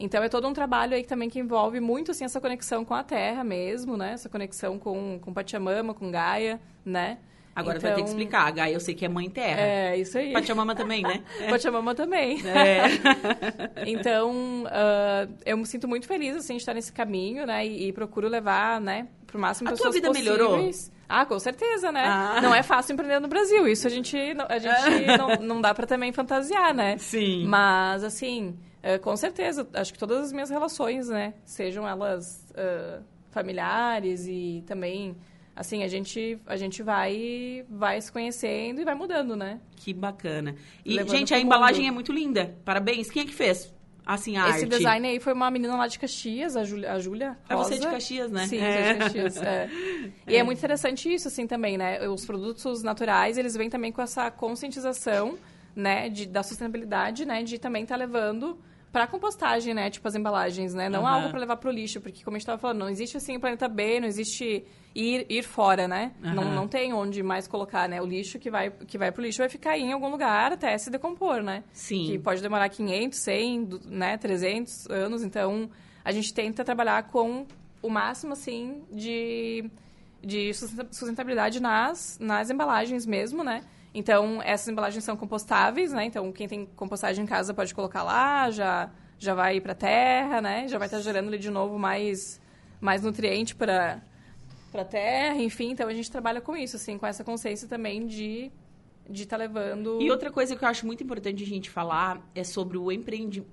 Então 0.00 0.22
é 0.22 0.30
todo 0.30 0.48
um 0.48 0.54
trabalho 0.54 0.94
aí 0.94 1.04
também 1.04 1.28
que 1.28 1.38
envolve 1.38 1.78
muito 1.78 2.12
assim 2.12 2.24
essa 2.24 2.40
conexão 2.40 2.86
com 2.86 2.94
a 2.94 3.02
terra 3.04 3.44
mesmo, 3.44 3.98
né? 3.98 4.12
Essa 4.12 4.30
conexão 4.30 4.78
com 4.78 5.18
com 5.20 5.34
Pachamama, 5.34 5.92
com 5.92 6.10
Gaia, 6.10 6.58
né? 6.82 7.18
Agora 7.56 7.80
vai 7.80 7.90
ter 7.92 7.94
que 7.96 8.00
Então, 8.02 8.12
explicar. 8.12 8.46
A 8.46 8.50
Gaia 8.50 8.74
eu 8.74 8.80
sei 8.80 8.94
que 8.94 9.04
é 9.04 9.08
mãe 9.08 9.30
terra. 9.30 9.60
É, 9.60 9.96
isso 9.96 10.16
aí. 10.18 10.32
Pachamama 10.32 10.74
também, 10.74 11.02
né? 11.02 11.22
Pachamama 11.50 11.94
também. 11.94 12.38
É. 12.46 12.82
Então, 13.86 14.64
ah, 14.68 15.26
eu 15.44 15.56
me 15.56 15.66
sinto 15.66 15.88
muito 15.88 16.06
feliz, 16.06 16.36
assim, 16.36 16.54
de 16.54 16.62
estar 16.62 16.74
nesse 16.74 16.92
caminho, 16.92 17.46
né? 17.46 17.66
E, 17.66 17.88
e 17.88 17.92
procuro 17.92 18.28
levar, 18.28 18.80
né, 18.80 19.08
pro 19.26 19.38
máximo 19.38 19.68
A 19.68 19.72
de 19.72 19.78
tua 19.78 19.90
pessoas 19.90 19.94
vida 19.94 20.12
melhorou? 20.12 20.50
possíveis. 20.50 20.92
Ah, 21.08 21.24
com 21.24 21.38
certeza, 21.38 21.92
né? 21.92 22.04
Ah. 22.06 22.40
Não 22.42 22.54
é 22.54 22.62
fácil 22.62 22.92
empreender 22.92 23.20
no 23.20 23.28
Brasil. 23.28 23.66
Isso 23.68 23.86
a 23.86 23.90
gente, 23.90 24.34
não- 24.34 24.46
a 24.48 24.58
gente 24.58 25.16
não, 25.18 25.28
não 25.54 25.60
dá 25.60 25.72
pra 25.72 25.86
também 25.86 26.12
fantasiar, 26.12 26.74
né? 26.74 26.98
Sim. 26.98 27.46
Mas, 27.46 28.02
assim, 28.02 28.56
eh, 28.82 28.98
com 28.98 29.16
certeza, 29.16 29.66
acho 29.72 29.92
que 29.92 29.98
todas 29.98 30.18
as 30.18 30.32
minhas 30.32 30.50
relações, 30.50 31.08
né? 31.08 31.34
Sejam 31.44 31.86
elas 31.88 32.44
ah, 32.56 32.98
familiares 33.30 34.26
e 34.26 34.64
também... 34.66 35.16
Assim, 35.56 35.82
a 35.82 35.88
gente, 35.88 36.38
a 36.46 36.54
gente 36.56 36.82
vai, 36.82 37.64
vai 37.70 37.98
se 37.98 38.12
conhecendo 38.12 38.78
e 38.80 38.84
vai 38.84 38.94
mudando, 38.94 39.34
né? 39.34 39.58
Que 39.74 39.94
bacana. 39.94 40.54
E, 40.84 40.92
Levando 40.94 41.16
gente, 41.16 41.32
a 41.32 41.40
embalagem 41.40 41.80
mundo. 41.84 41.88
é 41.88 41.94
muito 41.94 42.12
linda. 42.12 42.54
Parabéns. 42.62 43.10
Quem 43.10 43.22
é 43.22 43.24
que 43.24 43.32
fez? 43.32 43.74
Assim, 44.04 44.36
a 44.36 44.42
Esse 44.50 44.64
arte. 44.64 44.66
design 44.68 45.08
aí 45.08 45.18
foi 45.18 45.32
uma 45.32 45.50
menina 45.50 45.74
lá 45.74 45.86
de 45.88 45.98
Caxias, 45.98 46.56
a 46.56 46.62
Júlia, 46.62 46.92
a 46.92 46.98
Júlia 47.00 47.36
É 47.48 47.56
você 47.56 47.78
de. 47.78 47.86
Caxias, 47.86 48.30
né? 48.30 48.46
Sim, 48.46 48.58
É. 48.58 48.92
de 48.92 48.98
Caxias. 48.98 49.36
é. 49.38 49.68
E 50.28 50.36
é 50.36 50.42
muito 50.44 50.58
interessante 50.58 51.12
isso, 51.12 51.26
assim, 51.26 51.46
também, 51.46 51.76
né? 51.78 52.06
Os 52.06 52.24
produtos 52.26 52.82
naturais, 52.84 53.38
eles 53.38 53.56
vêm 53.56 53.70
também 53.70 53.90
com 53.90 54.02
essa 54.02 54.30
conscientização, 54.30 55.38
né, 55.74 56.08
de, 56.08 56.26
da 56.26 56.42
sustentabilidade, 56.42 57.24
né, 57.24 57.42
de 57.42 57.58
também 57.58 57.82
estar 57.82 57.96
levando 57.96 58.58
pra 58.96 59.06
compostagem, 59.06 59.74
né? 59.74 59.90
Tipo 59.90 60.08
as 60.08 60.14
embalagens, 60.14 60.72
né? 60.72 60.88
Não 60.88 61.00
Uhum. 61.02 61.06
algo 61.06 61.28
pra 61.28 61.38
levar 61.38 61.58
pro 61.58 61.70
lixo, 61.70 62.00
porque 62.00 62.24
como 62.24 62.34
a 62.34 62.38
gente 62.38 62.46
tava 62.46 62.56
falando, 62.56 62.78
não 62.78 62.88
existe 62.88 63.14
assim 63.18 63.36
o 63.36 63.40
planeta 63.40 63.68
B, 63.68 64.00
não 64.00 64.08
existe 64.08 64.64
ir, 64.94 65.26
ir 65.28 65.42
fora, 65.42 65.86
né? 65.86 66.12
Não, 66.18 66.42
Uhum. 66.44 66.54
não 66.54 66.66
tem 66.66 66.94
onde 66.94 67.22
mais 67.22 67.46
colocar, 67.46 67.86
né? 67.90 68.00
O 68.00 68.06
lixo 68.06 68.38
que 68.38 68.50
vai, 68.50 68.70
que 68.70 68.96
vai 68.96 69.12
pro 69.12 69.22
lixo 69.22 69.40
vai 69.40 69.50
ficar 69.50 69.76
em 69.76 69.92
algum 69.92 70.08
lugar 70.08 70.50
até 70.50 70.78
se 70.78 70.88
decompor, 70.88 71.42
né? 71.42 71.62
Sim. 71.74 72.06
Que 72.06 72.18
pode 72.18 72.40
demorar 72.40 72.70
500, 72.70 73.18
100, 73.18 73.64
du- 73.66 73.80
né? 73.84 74.16
300 74.16 74.86
anos. 74.88 75.22
Então, 75.22 75.68
a 76.02 76.10
gente 76.10 76.32
tenta 76.32 76.64
trabalhar 76.64 77.02
com 77.02 77.44
o 77.82 77.90
máximo, 77.90 78.32
assim, 78.32 78.82
de, 78.90 79.70
de 80.24 80.54
sustenta- 80.54 80.88
sustentabilidade 80.90 81.60
nas, 81.60 82.18
nas 82.18 82.48
embalagens 82.48 83.04
mesmo, 83.04 83.44
né? 83.44 83.62
Então, 83.96 84.42
essas 84.42 84.68
embalagens 84.68 85.02
são 85.02 85.16
compostáveis, 85.16 85.90
né? 85.90 86.04
Então, 86.04 86.30
quem 86.30 86.46
tem 86.46 86.66
compostagem 86.76 87.24
em 87.24 87.26
casa 87.26 87.54
pode 87.54 87.74
colocar 87.74 88.02
lá, 88.02 88.50
já, 88.50 88.90
já 89.18 89.34
vai 89.34 89.58
para 89.58 89.74
terra, 89.74 90.42
né? 90.42 90.68
Já 90.68 90.76
vai 90.76 90.86
estar 90.86 91.00
gerando 91.00 91.28
ali 91.28 91.38
de 91.38 91.50
novo 91.50 91.78
mais, 91.78 92.38
mais 92.78 93.02
nutriente 93.02 93.56
para 93.56 94.02
para 94.70 94.84
terra, 94.84 95.36
enfim. 95.36 95.70
Então, 95.70 95.88
a 95.88 95.94
gente 95.94 96.10
trabalha 96.10 96.42
com 96.42 96.54
isso, 96.54 96.76
assim, 96.76 96.98
com 96.98 97.06
essa 97.06 97.24
consciência 97.24 97.66
também 97.66 98.06
de 98.06 98.52
de 99.08 99.22
estar 99.22 99.36
levando 99.36 100.02
E 100.02 100.10
outra 100.10 100.30
coisa 100.30 100.56
que 100.56 100.64
eu 100.64 100.68
acho 100.68 100.84
muito 100.84 101.02
importante 101.02 101.42
a 101.42 101.46
gente 101.46 101.70
falar 101.70 102.20
é 102.34 102.44
sobre 102.44 102.76
o 102.76 102.90
empreendi 102.92 103.44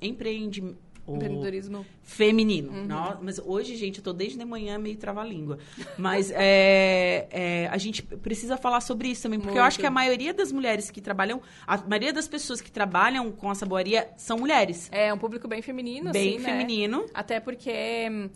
empreendimento. 1.07 1.47
empreendedorismo. 1.47 1.85
feminino. 2.01 2.71
Uhum. 2.71 2.85
Nó- 2.85 3.17
mas 3.21 3.39
hoje, 3.39 3.75
gente, 3.75 3.97
eu 3.99 4.03
tô 4.03 4.13
desde 4.13 4.37
de 4.37 4.45
manhã 4.45 4.77
meio 4.77 4.95
trava-língua. 4.97 5.57
Mas 5.97 6.31
é, 6.31 7.27
é, 7.31 7.67
a 7.71 7.77
gente 7.77 8.01
precisa 8.01 8.57
falar 8.57 8.81
sobre 8.81 9.09
isso 9.09 9.23
também, 9.23 9.39
porque 9.39 9.51
eu 9.51 9.61
Muito. 9.61 9.67
acho 9.67 9.79
que 9.79 9.85
a 9.85 9.91
maioria 9.91 10.33
das 10.33 10.51
mulheres 10.51 10.89
que 10.89 11.01
trabalham, 11.01 11.41
a 11.67 11.77
maioria 11.77 12.13
das 12.13 12.27
pessoas 12.27 12.61
que 12.61 12.71
trabalham 12.71 13.31
com 13.31 13.49
a 13.49 13.55
saboaria 13.55 14.09
são 14.17 14.37
mulheres. 14.37 14.89
É 14.91 15.13
um 15.13 15.17
público 15.17 15.47
bem 15.47 15.61
feminino, 15.61 16.11
bem 16.11 16.35
assim, 16.35 16.39
né? 16.39 16.49
feminino. 16.49 17.05
Até 17.13 17.39
porque 17.39 18.07
hum, 18.09 18.29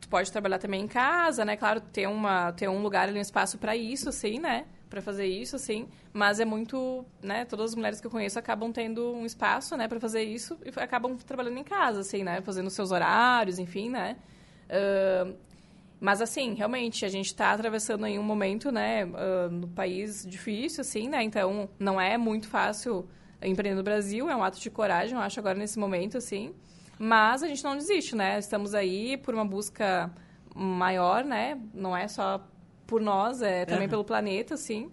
tu 0.00 0.08
pode 0.08 0.30
trabalhar 0.30 0.58
também 0.58 0.82
em 0.82 0.88
casa, 0.88 1.44
né? 1.44 1.56
Claro, 1.56 1.80
ter, 1.80 2.06
uma, 2.06 2.52
ter 2.52 2.68
um 2.68 2.82
lugar 2.82 3.08
ali, 3.08 3.18
um 3.18 3.22
espaço 3.22 3.58
para 3.58 3.76
isso, 3.76 4.08
assim, 4.08 4.38
né? 4.38 4.64
Para 4.92 5.00
fazer 5.00 5.24
isso, 5.24 5.56
assim. 5.56 5.88
Mas 6.12 6.38
é 6.38 6.44
muito, 6.44 7.02
né? 7.22 7.46
Todas 7.46 7.70
as 7.70 7.74
mulheres 7.74 7.98
que 7.98 8.06
eu 8.06 8.10
conheço 8.10 8.38
acabam 8.38 8.70
tendo 8.70 9.14
um 9.14 9.24
espaço, 9.24 9.74
né? 9.74 9.88
Para 9.88 9.98
fazer 9.98 10.22
isso 10.22 10.58
e 10.66 10.68
acabam 10.78 11.16
trabalhando 11.16 11.56
em 11.56 11.64
casa, 11.64 12.00
assim, 12.00 12.22
né? 12.22 12.42
Fazendo 12.42 12.68
seus 12.68 12.92
horários, 12.92 13.58
enfim, 13.58 13.88
né? 13.88 14.18
Ahn, 14.68 15.32
mas, 15.98 16.20
assim, 16.20 16.52
realmente, 16.52 17.06
a 17.06 17.08
gente 17.08 17.28
está 17.28 17.52
atravessando 17.52 18.04
aí 18.04 18.18
um 18.18 18.22
momento, 18.22 18.70
né? 18.70 19.04
ah, 19.14 19.48
no 19.48 19.68
país 19.68 20.26
difícil, 20.28 20.82
assim, 20.82 21.08
né? 21.08 21.22
Então, 21.22 21.70
não 21.78 21.98
é 21.98 22.18
muito 22.18 22.48
fácil 22.48 23.08
empreender 23.40 23.76
no 23.76 23.82
Brasil. 23.82 24.28
É 24.28 24.36
um 24.36 24.44
ato 24.44 24.60
de 24.60 24.68
coragem, 24.68 25.14
eu 25.14 25.22
acho, 25.22 25.40
agora 25.40 25.56
nesse 25.56 25.78
momento, 25.78 26.18
assim. 26.18 26.54
Mas 26.98 27.42
a 27.42 27.48
gente 27.48 27.64
não 27.64 27.76
desiste, 27.76 28.14
né? 28.14 28.38
Estamos 28.38 28.74
aí 28.74 29.16
por 29.16 29.32
uma 29.32 29.44
busca 29.44 30.10
maior, 30.54 31.24
né? 31.24 31.58
Não 31.72 31.96
é 31.96 32.06
só 32.08 32.46
por 32.92 33.00
nós, 33.00 33.40
é 33.40 33.64
também 33.64 33.84
Aham. 33.84 33.88
pelo 33.88 34.04
planeta, 34.04 34.52
assim. 34.52 34.90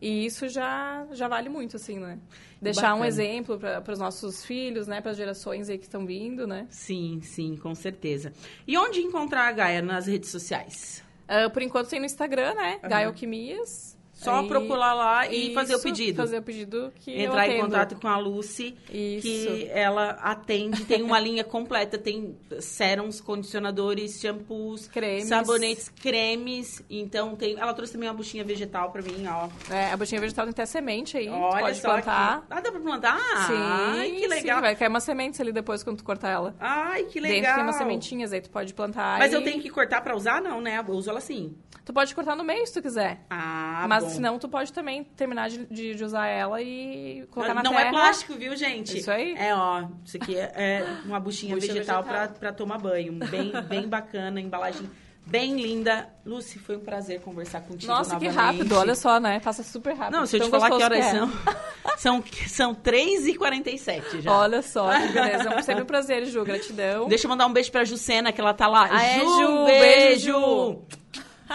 E 0.00 0.24
isso 0.24 0.48
já, 0.48 1.04
já 1.10 1.26
vale 1.26 1.48
muito, 1.48 1.74
assim, 1.74 1.98
né? 1.98 2.16
Deixar 2.62 2.94
um 2.94 2.98
Bacana. 3.00 3.08
exemplo 3.08 3.58
para 3.58 3.92
os 3.92 3.98
nossos 3.98 4.44
filhos, 4.44 4.86
né? 4.86 5.00
Para 5.00 5.10
as 5.10 5.16
gerações 5.16 5.68
aí 5.68 5.76
que 5.76 5.84
estão 5.86 6.06
vindo, 6.06 6.46
né? 6.46 6.68
Sim, 6.70 7.20
sim, 7.22 7.56
com 7.56 7.74
certeza. 7.74 8.32
E 8.68 8.78
onde 8.78 9.00
encontrar 9.00 9.48
a 9.48 9.52
Gaia 9.52 9.82
nas 9.82 10.06
redes 10.06 10.30
sociais? 10.30 11.02
Ah, 11.26 11.50
por 11.50 11.60
enquanto 11.60 11.88
tem 11.88 11.98
no 11.98 12.06
Instagram, 12.06 12.54
né? 12.54 12.78
Aham. 12.78 12.88
Gaia 12.88 13.06
Alquimias. 13.08 13.98
Só 14.20 14.40
Aí- 14.40 14.48
procurar 14.48 14.92
lá 14.92 15.26
e 15.28 15.54
fazer 15.54 15.72
o 15.72 15.76
Isso, 15.76 15.82
pedido. 15.84 16.16
Fazer 16.16 16.38
o 16.38 16.42
pedido 16.42 16.92
que 16.96 17.10
eu 17.10 17.20
Entrar 17.26 17.48
em 17.48 17.58
contato 17.60 17.96
com 17.98 18.06
a 18.06 18.18
Lucy, 18.18 18.76
Isso. 18.92 19.22
que 19.26 19.68
ela 19.72 20.10
atende, 20.20 20.84
tem 20.84 21.02
uma 21.02 21.18
linha 21.20 21.42
completa, 21.42 21.96
tem 21.96 22.36
sérums, 22.60 23.18
condicionadores, 23.20 24.20
shampoos, 24.20 24.86
Cremes. 24.88 25.26
sabonetes, 25.26 25.88
cremes. 25.88 26.82
Então 26.90 27.34
tem, 27.34 27.58
ela 27.58 27.72
trouxe 27.72 27.92
também 27.94 28.08
uma 28.08 28.14
buchinha 28.14 28.44
vegetal 28.44 28.90
pra 28.90 29.00
mim, 29.00 29.24
ó. 29.26 29.48
É, 29.72 29.90
a 29.92 29.96
buchinha 29.96 30.20
vegetal 30.20 30.44
tem 30.44 30.50
até 30.50 30.66
semente 30.66 31.16
aí. 31.16 31.28
Olha 31.28 31.60
pode 31.64 31.80
plantar. 31.80 32.34
aqui. 32.36 32.46
Ah, 32.50 32.60
dá 32.60 32.70
pra 32.70 32.80
plantar? 32.80 33.18
Sim, 33.46 33.54
Ai, 33.56 34.10
que 34.12 34.26
legal. 34.26 34.56
Sim, 34.56 34.62
vai 34.62 34.76
cair 34.76 34.88
umas 34.88 35.02
sementes 35.04 35.40
ali 35.40 35.50
depois 35.52 35.82
quando 35.82 35.96
tu 35.96 36.04
cortar 36.04 36.28
ela. 36.30 36.54
Ai, 36.60 37.04
que 37.04 37.20
Dentro 37.20 37.36
legal. 37.36 37.54
tem 37.54 37.62
umas 37.64 37.76
sementinhas 37.76 38.32
aí, 38.34 38.40
tu 38.42 38.50
pode 38.50 38.74
plantar. 38.74 39.18
Mas 39.18 39.32
e- 39.32 39.36
eu 39.36 39.42
tenho 39.42 39.62
que 39.62 39.70
cortar 39.70 40.02
pra 40.02 40.14
usar? 40.14 40.42
Não, 40.42 40.60
né? 40.60 40.78
Eu 40.86 40.94
uso 40.94 41.08
ela 41.08 41.18
assim. 41.18 41.56
Tu 41.90 41.92
pode 41.92 42.14
cortar 42.14 42.36
no 42.36 42.44
meio 42.44 42.64
se 42.68 42.72
tu 42.72 42.80
quiser. 42.80 43.18
Ah, 43.28 43.84
Mas 43.88 44.04
bom. 44.04 44.10
senão 44.10 44.38
tu 44.38 44.48
pode 44.48 44.72
também 44.72 45.02
terminar 45.02 45.50
de, 45.50 45.66
de, 45.66 45.96
de 45.96 46.04
usar 46.04 46.28
ela 46.28 46.62
e 46.62 47.26
colocar 47.32 47.52
na 47.52 47.64
não 47.64 47.72
terra. 47.72 47.88
é 47.88 47.90
plástico, 47.90 48.34
viu, 48.34 48.54
gente? 48.54 48.98
Isso 48.98 49.10
aí. 49.10 49.34
É, 49.36 49.52
ó. 49.52 49.88
Isso 50.04 50.16
aqui 50.16 50.36
é, 50.36 50.52
é 50.54 50.86
uma 51.04 51.18
buchinha 51.18 51.56
Bucha 51.56 51.66
vegetal, 51.66 52.04
vegetal. 52.04 52.28
Pra, 52.28 52.38
pra 52.38 52.52
tomar 52.52 52.78
banho. 52.78 53.14
Bem, 53.28 53.50
bem 53.68 53.88
bacana, 53.88 54.40
embalagem 54.40 54.88
bem 55.26 55.60
linda. 55.60 56.08
Lucy, 56.24 56.60
foi 56.60 56.76
um 56.76 56.80
prazer 56.80 57.20
conversar 57.22 57.62
contigo 57.62 57.90
Nossa, 57.92 58.16
que 58.16 58.28
novamente. 58.28 58.58
rápido, 58.58 58.76
olha 58.76 58.94
só, 58.94 59.18
né? 59.18 59.40
Passa 59.40 59.64
super 59.64 59.94
rápido. 59.94 60.16
Não, 60.16 60.26
se 60.26 60.36
eu 60.36 60.44
te 60.44 60.50
falar 60.50 60.70
que 60.70 60.82
horas 60.82 61.06
é. 61.06 61.10
são... 61.10 61.30
São, 61.96 62.24
são 62.46 62.74
3h47 62.74 64.20
já. 64.22 64.32
Olha 64.32 64.62
só, 64.62 64.90
que 64.90 65.08
beleza. 65.08 65.50
É 65.50 65.62
sempre 65.62 65.82
um 65.82 65.86
prazer, 65.86 66.24
Ju. 66.24 66.44
Gratidão. 66.44 67.08
Deixa 67.08 67.26
eu 67.26 67.28
mandar 67.28 67.46
um 67.46 67.52
beijo 67.52 67.70
pra 67.70 67.84
Jucena, 67.84 68.32
que 68.32 68.40
ela 68.40 68.54
tá 68.54 68.66
lá. 68.66 68.88
Ah, 68.90 69.04
é, 69.04 69.18
Ju, 69.18 69.24
Ju, 69.24 69.64
beijo! 69.66 70.32
beijo, 70.32 70.82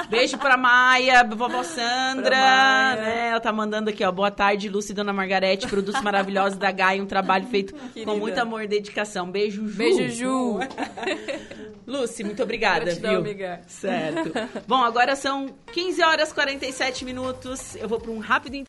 Beijo 0.10 0.38
pra 0.38 0.58
Maia, 0.58 1.24
vovó 1.24 1.64
Sandra, 1.64 2.36
Maia. 2.36 2.96
né? 3.02 3.28
Ela 3.30 3.40
tá 3.40 3.52
mandando 3.52 3.90
aqui, 3.90 4.04
ó. 4.04 4.12
Boa 4.12 4.30
tarde, 4.32 4.70
Lúcia 4.70 4.92
e 4.92 4.96
Dona 4.96 5.14
Margarete, 5.14 5.68
produtos 5.68 6.02
maravilhosos 6.02 6.58
da 6.58 6.72
Gaia, 6.72 7.02
um 7.02 7.06
trabalho 7.06 7.48
feito 7.48 7.74
com 7.74 7.88
Querida. 7.90 8.14
muito 8.14 8.38
amor 8.40 8.64
e 8.64 8.68
dedicação. 8.68 9.30
Beijo, 9.32 9.68
Ju. 9.68 9.78
Beijo, 9.78 10.10
Ju. 10.10 10.60
Lúcia, 11.88 12.26
muito 12.26 12.42
obrigada, 12.42 12.86
Gratidão, 12.86 13.12
viu? 13.12 13.20
amiga. 13.20 13.62
Certo. 13.68 14.32
Bom, 14.68 14.84
agora 14.84 15.16
são 15.16 15.54
15 15.72 16.04
horas 16.04 16.32
e 16.32 16.34
47 16.34 17.06
minutos. 17.06 17.76
Eu 17.76 17.88
vou 17.88 18.00
pra 18.00 18.12
um 18.12 18.18
rápido 18.20 18.56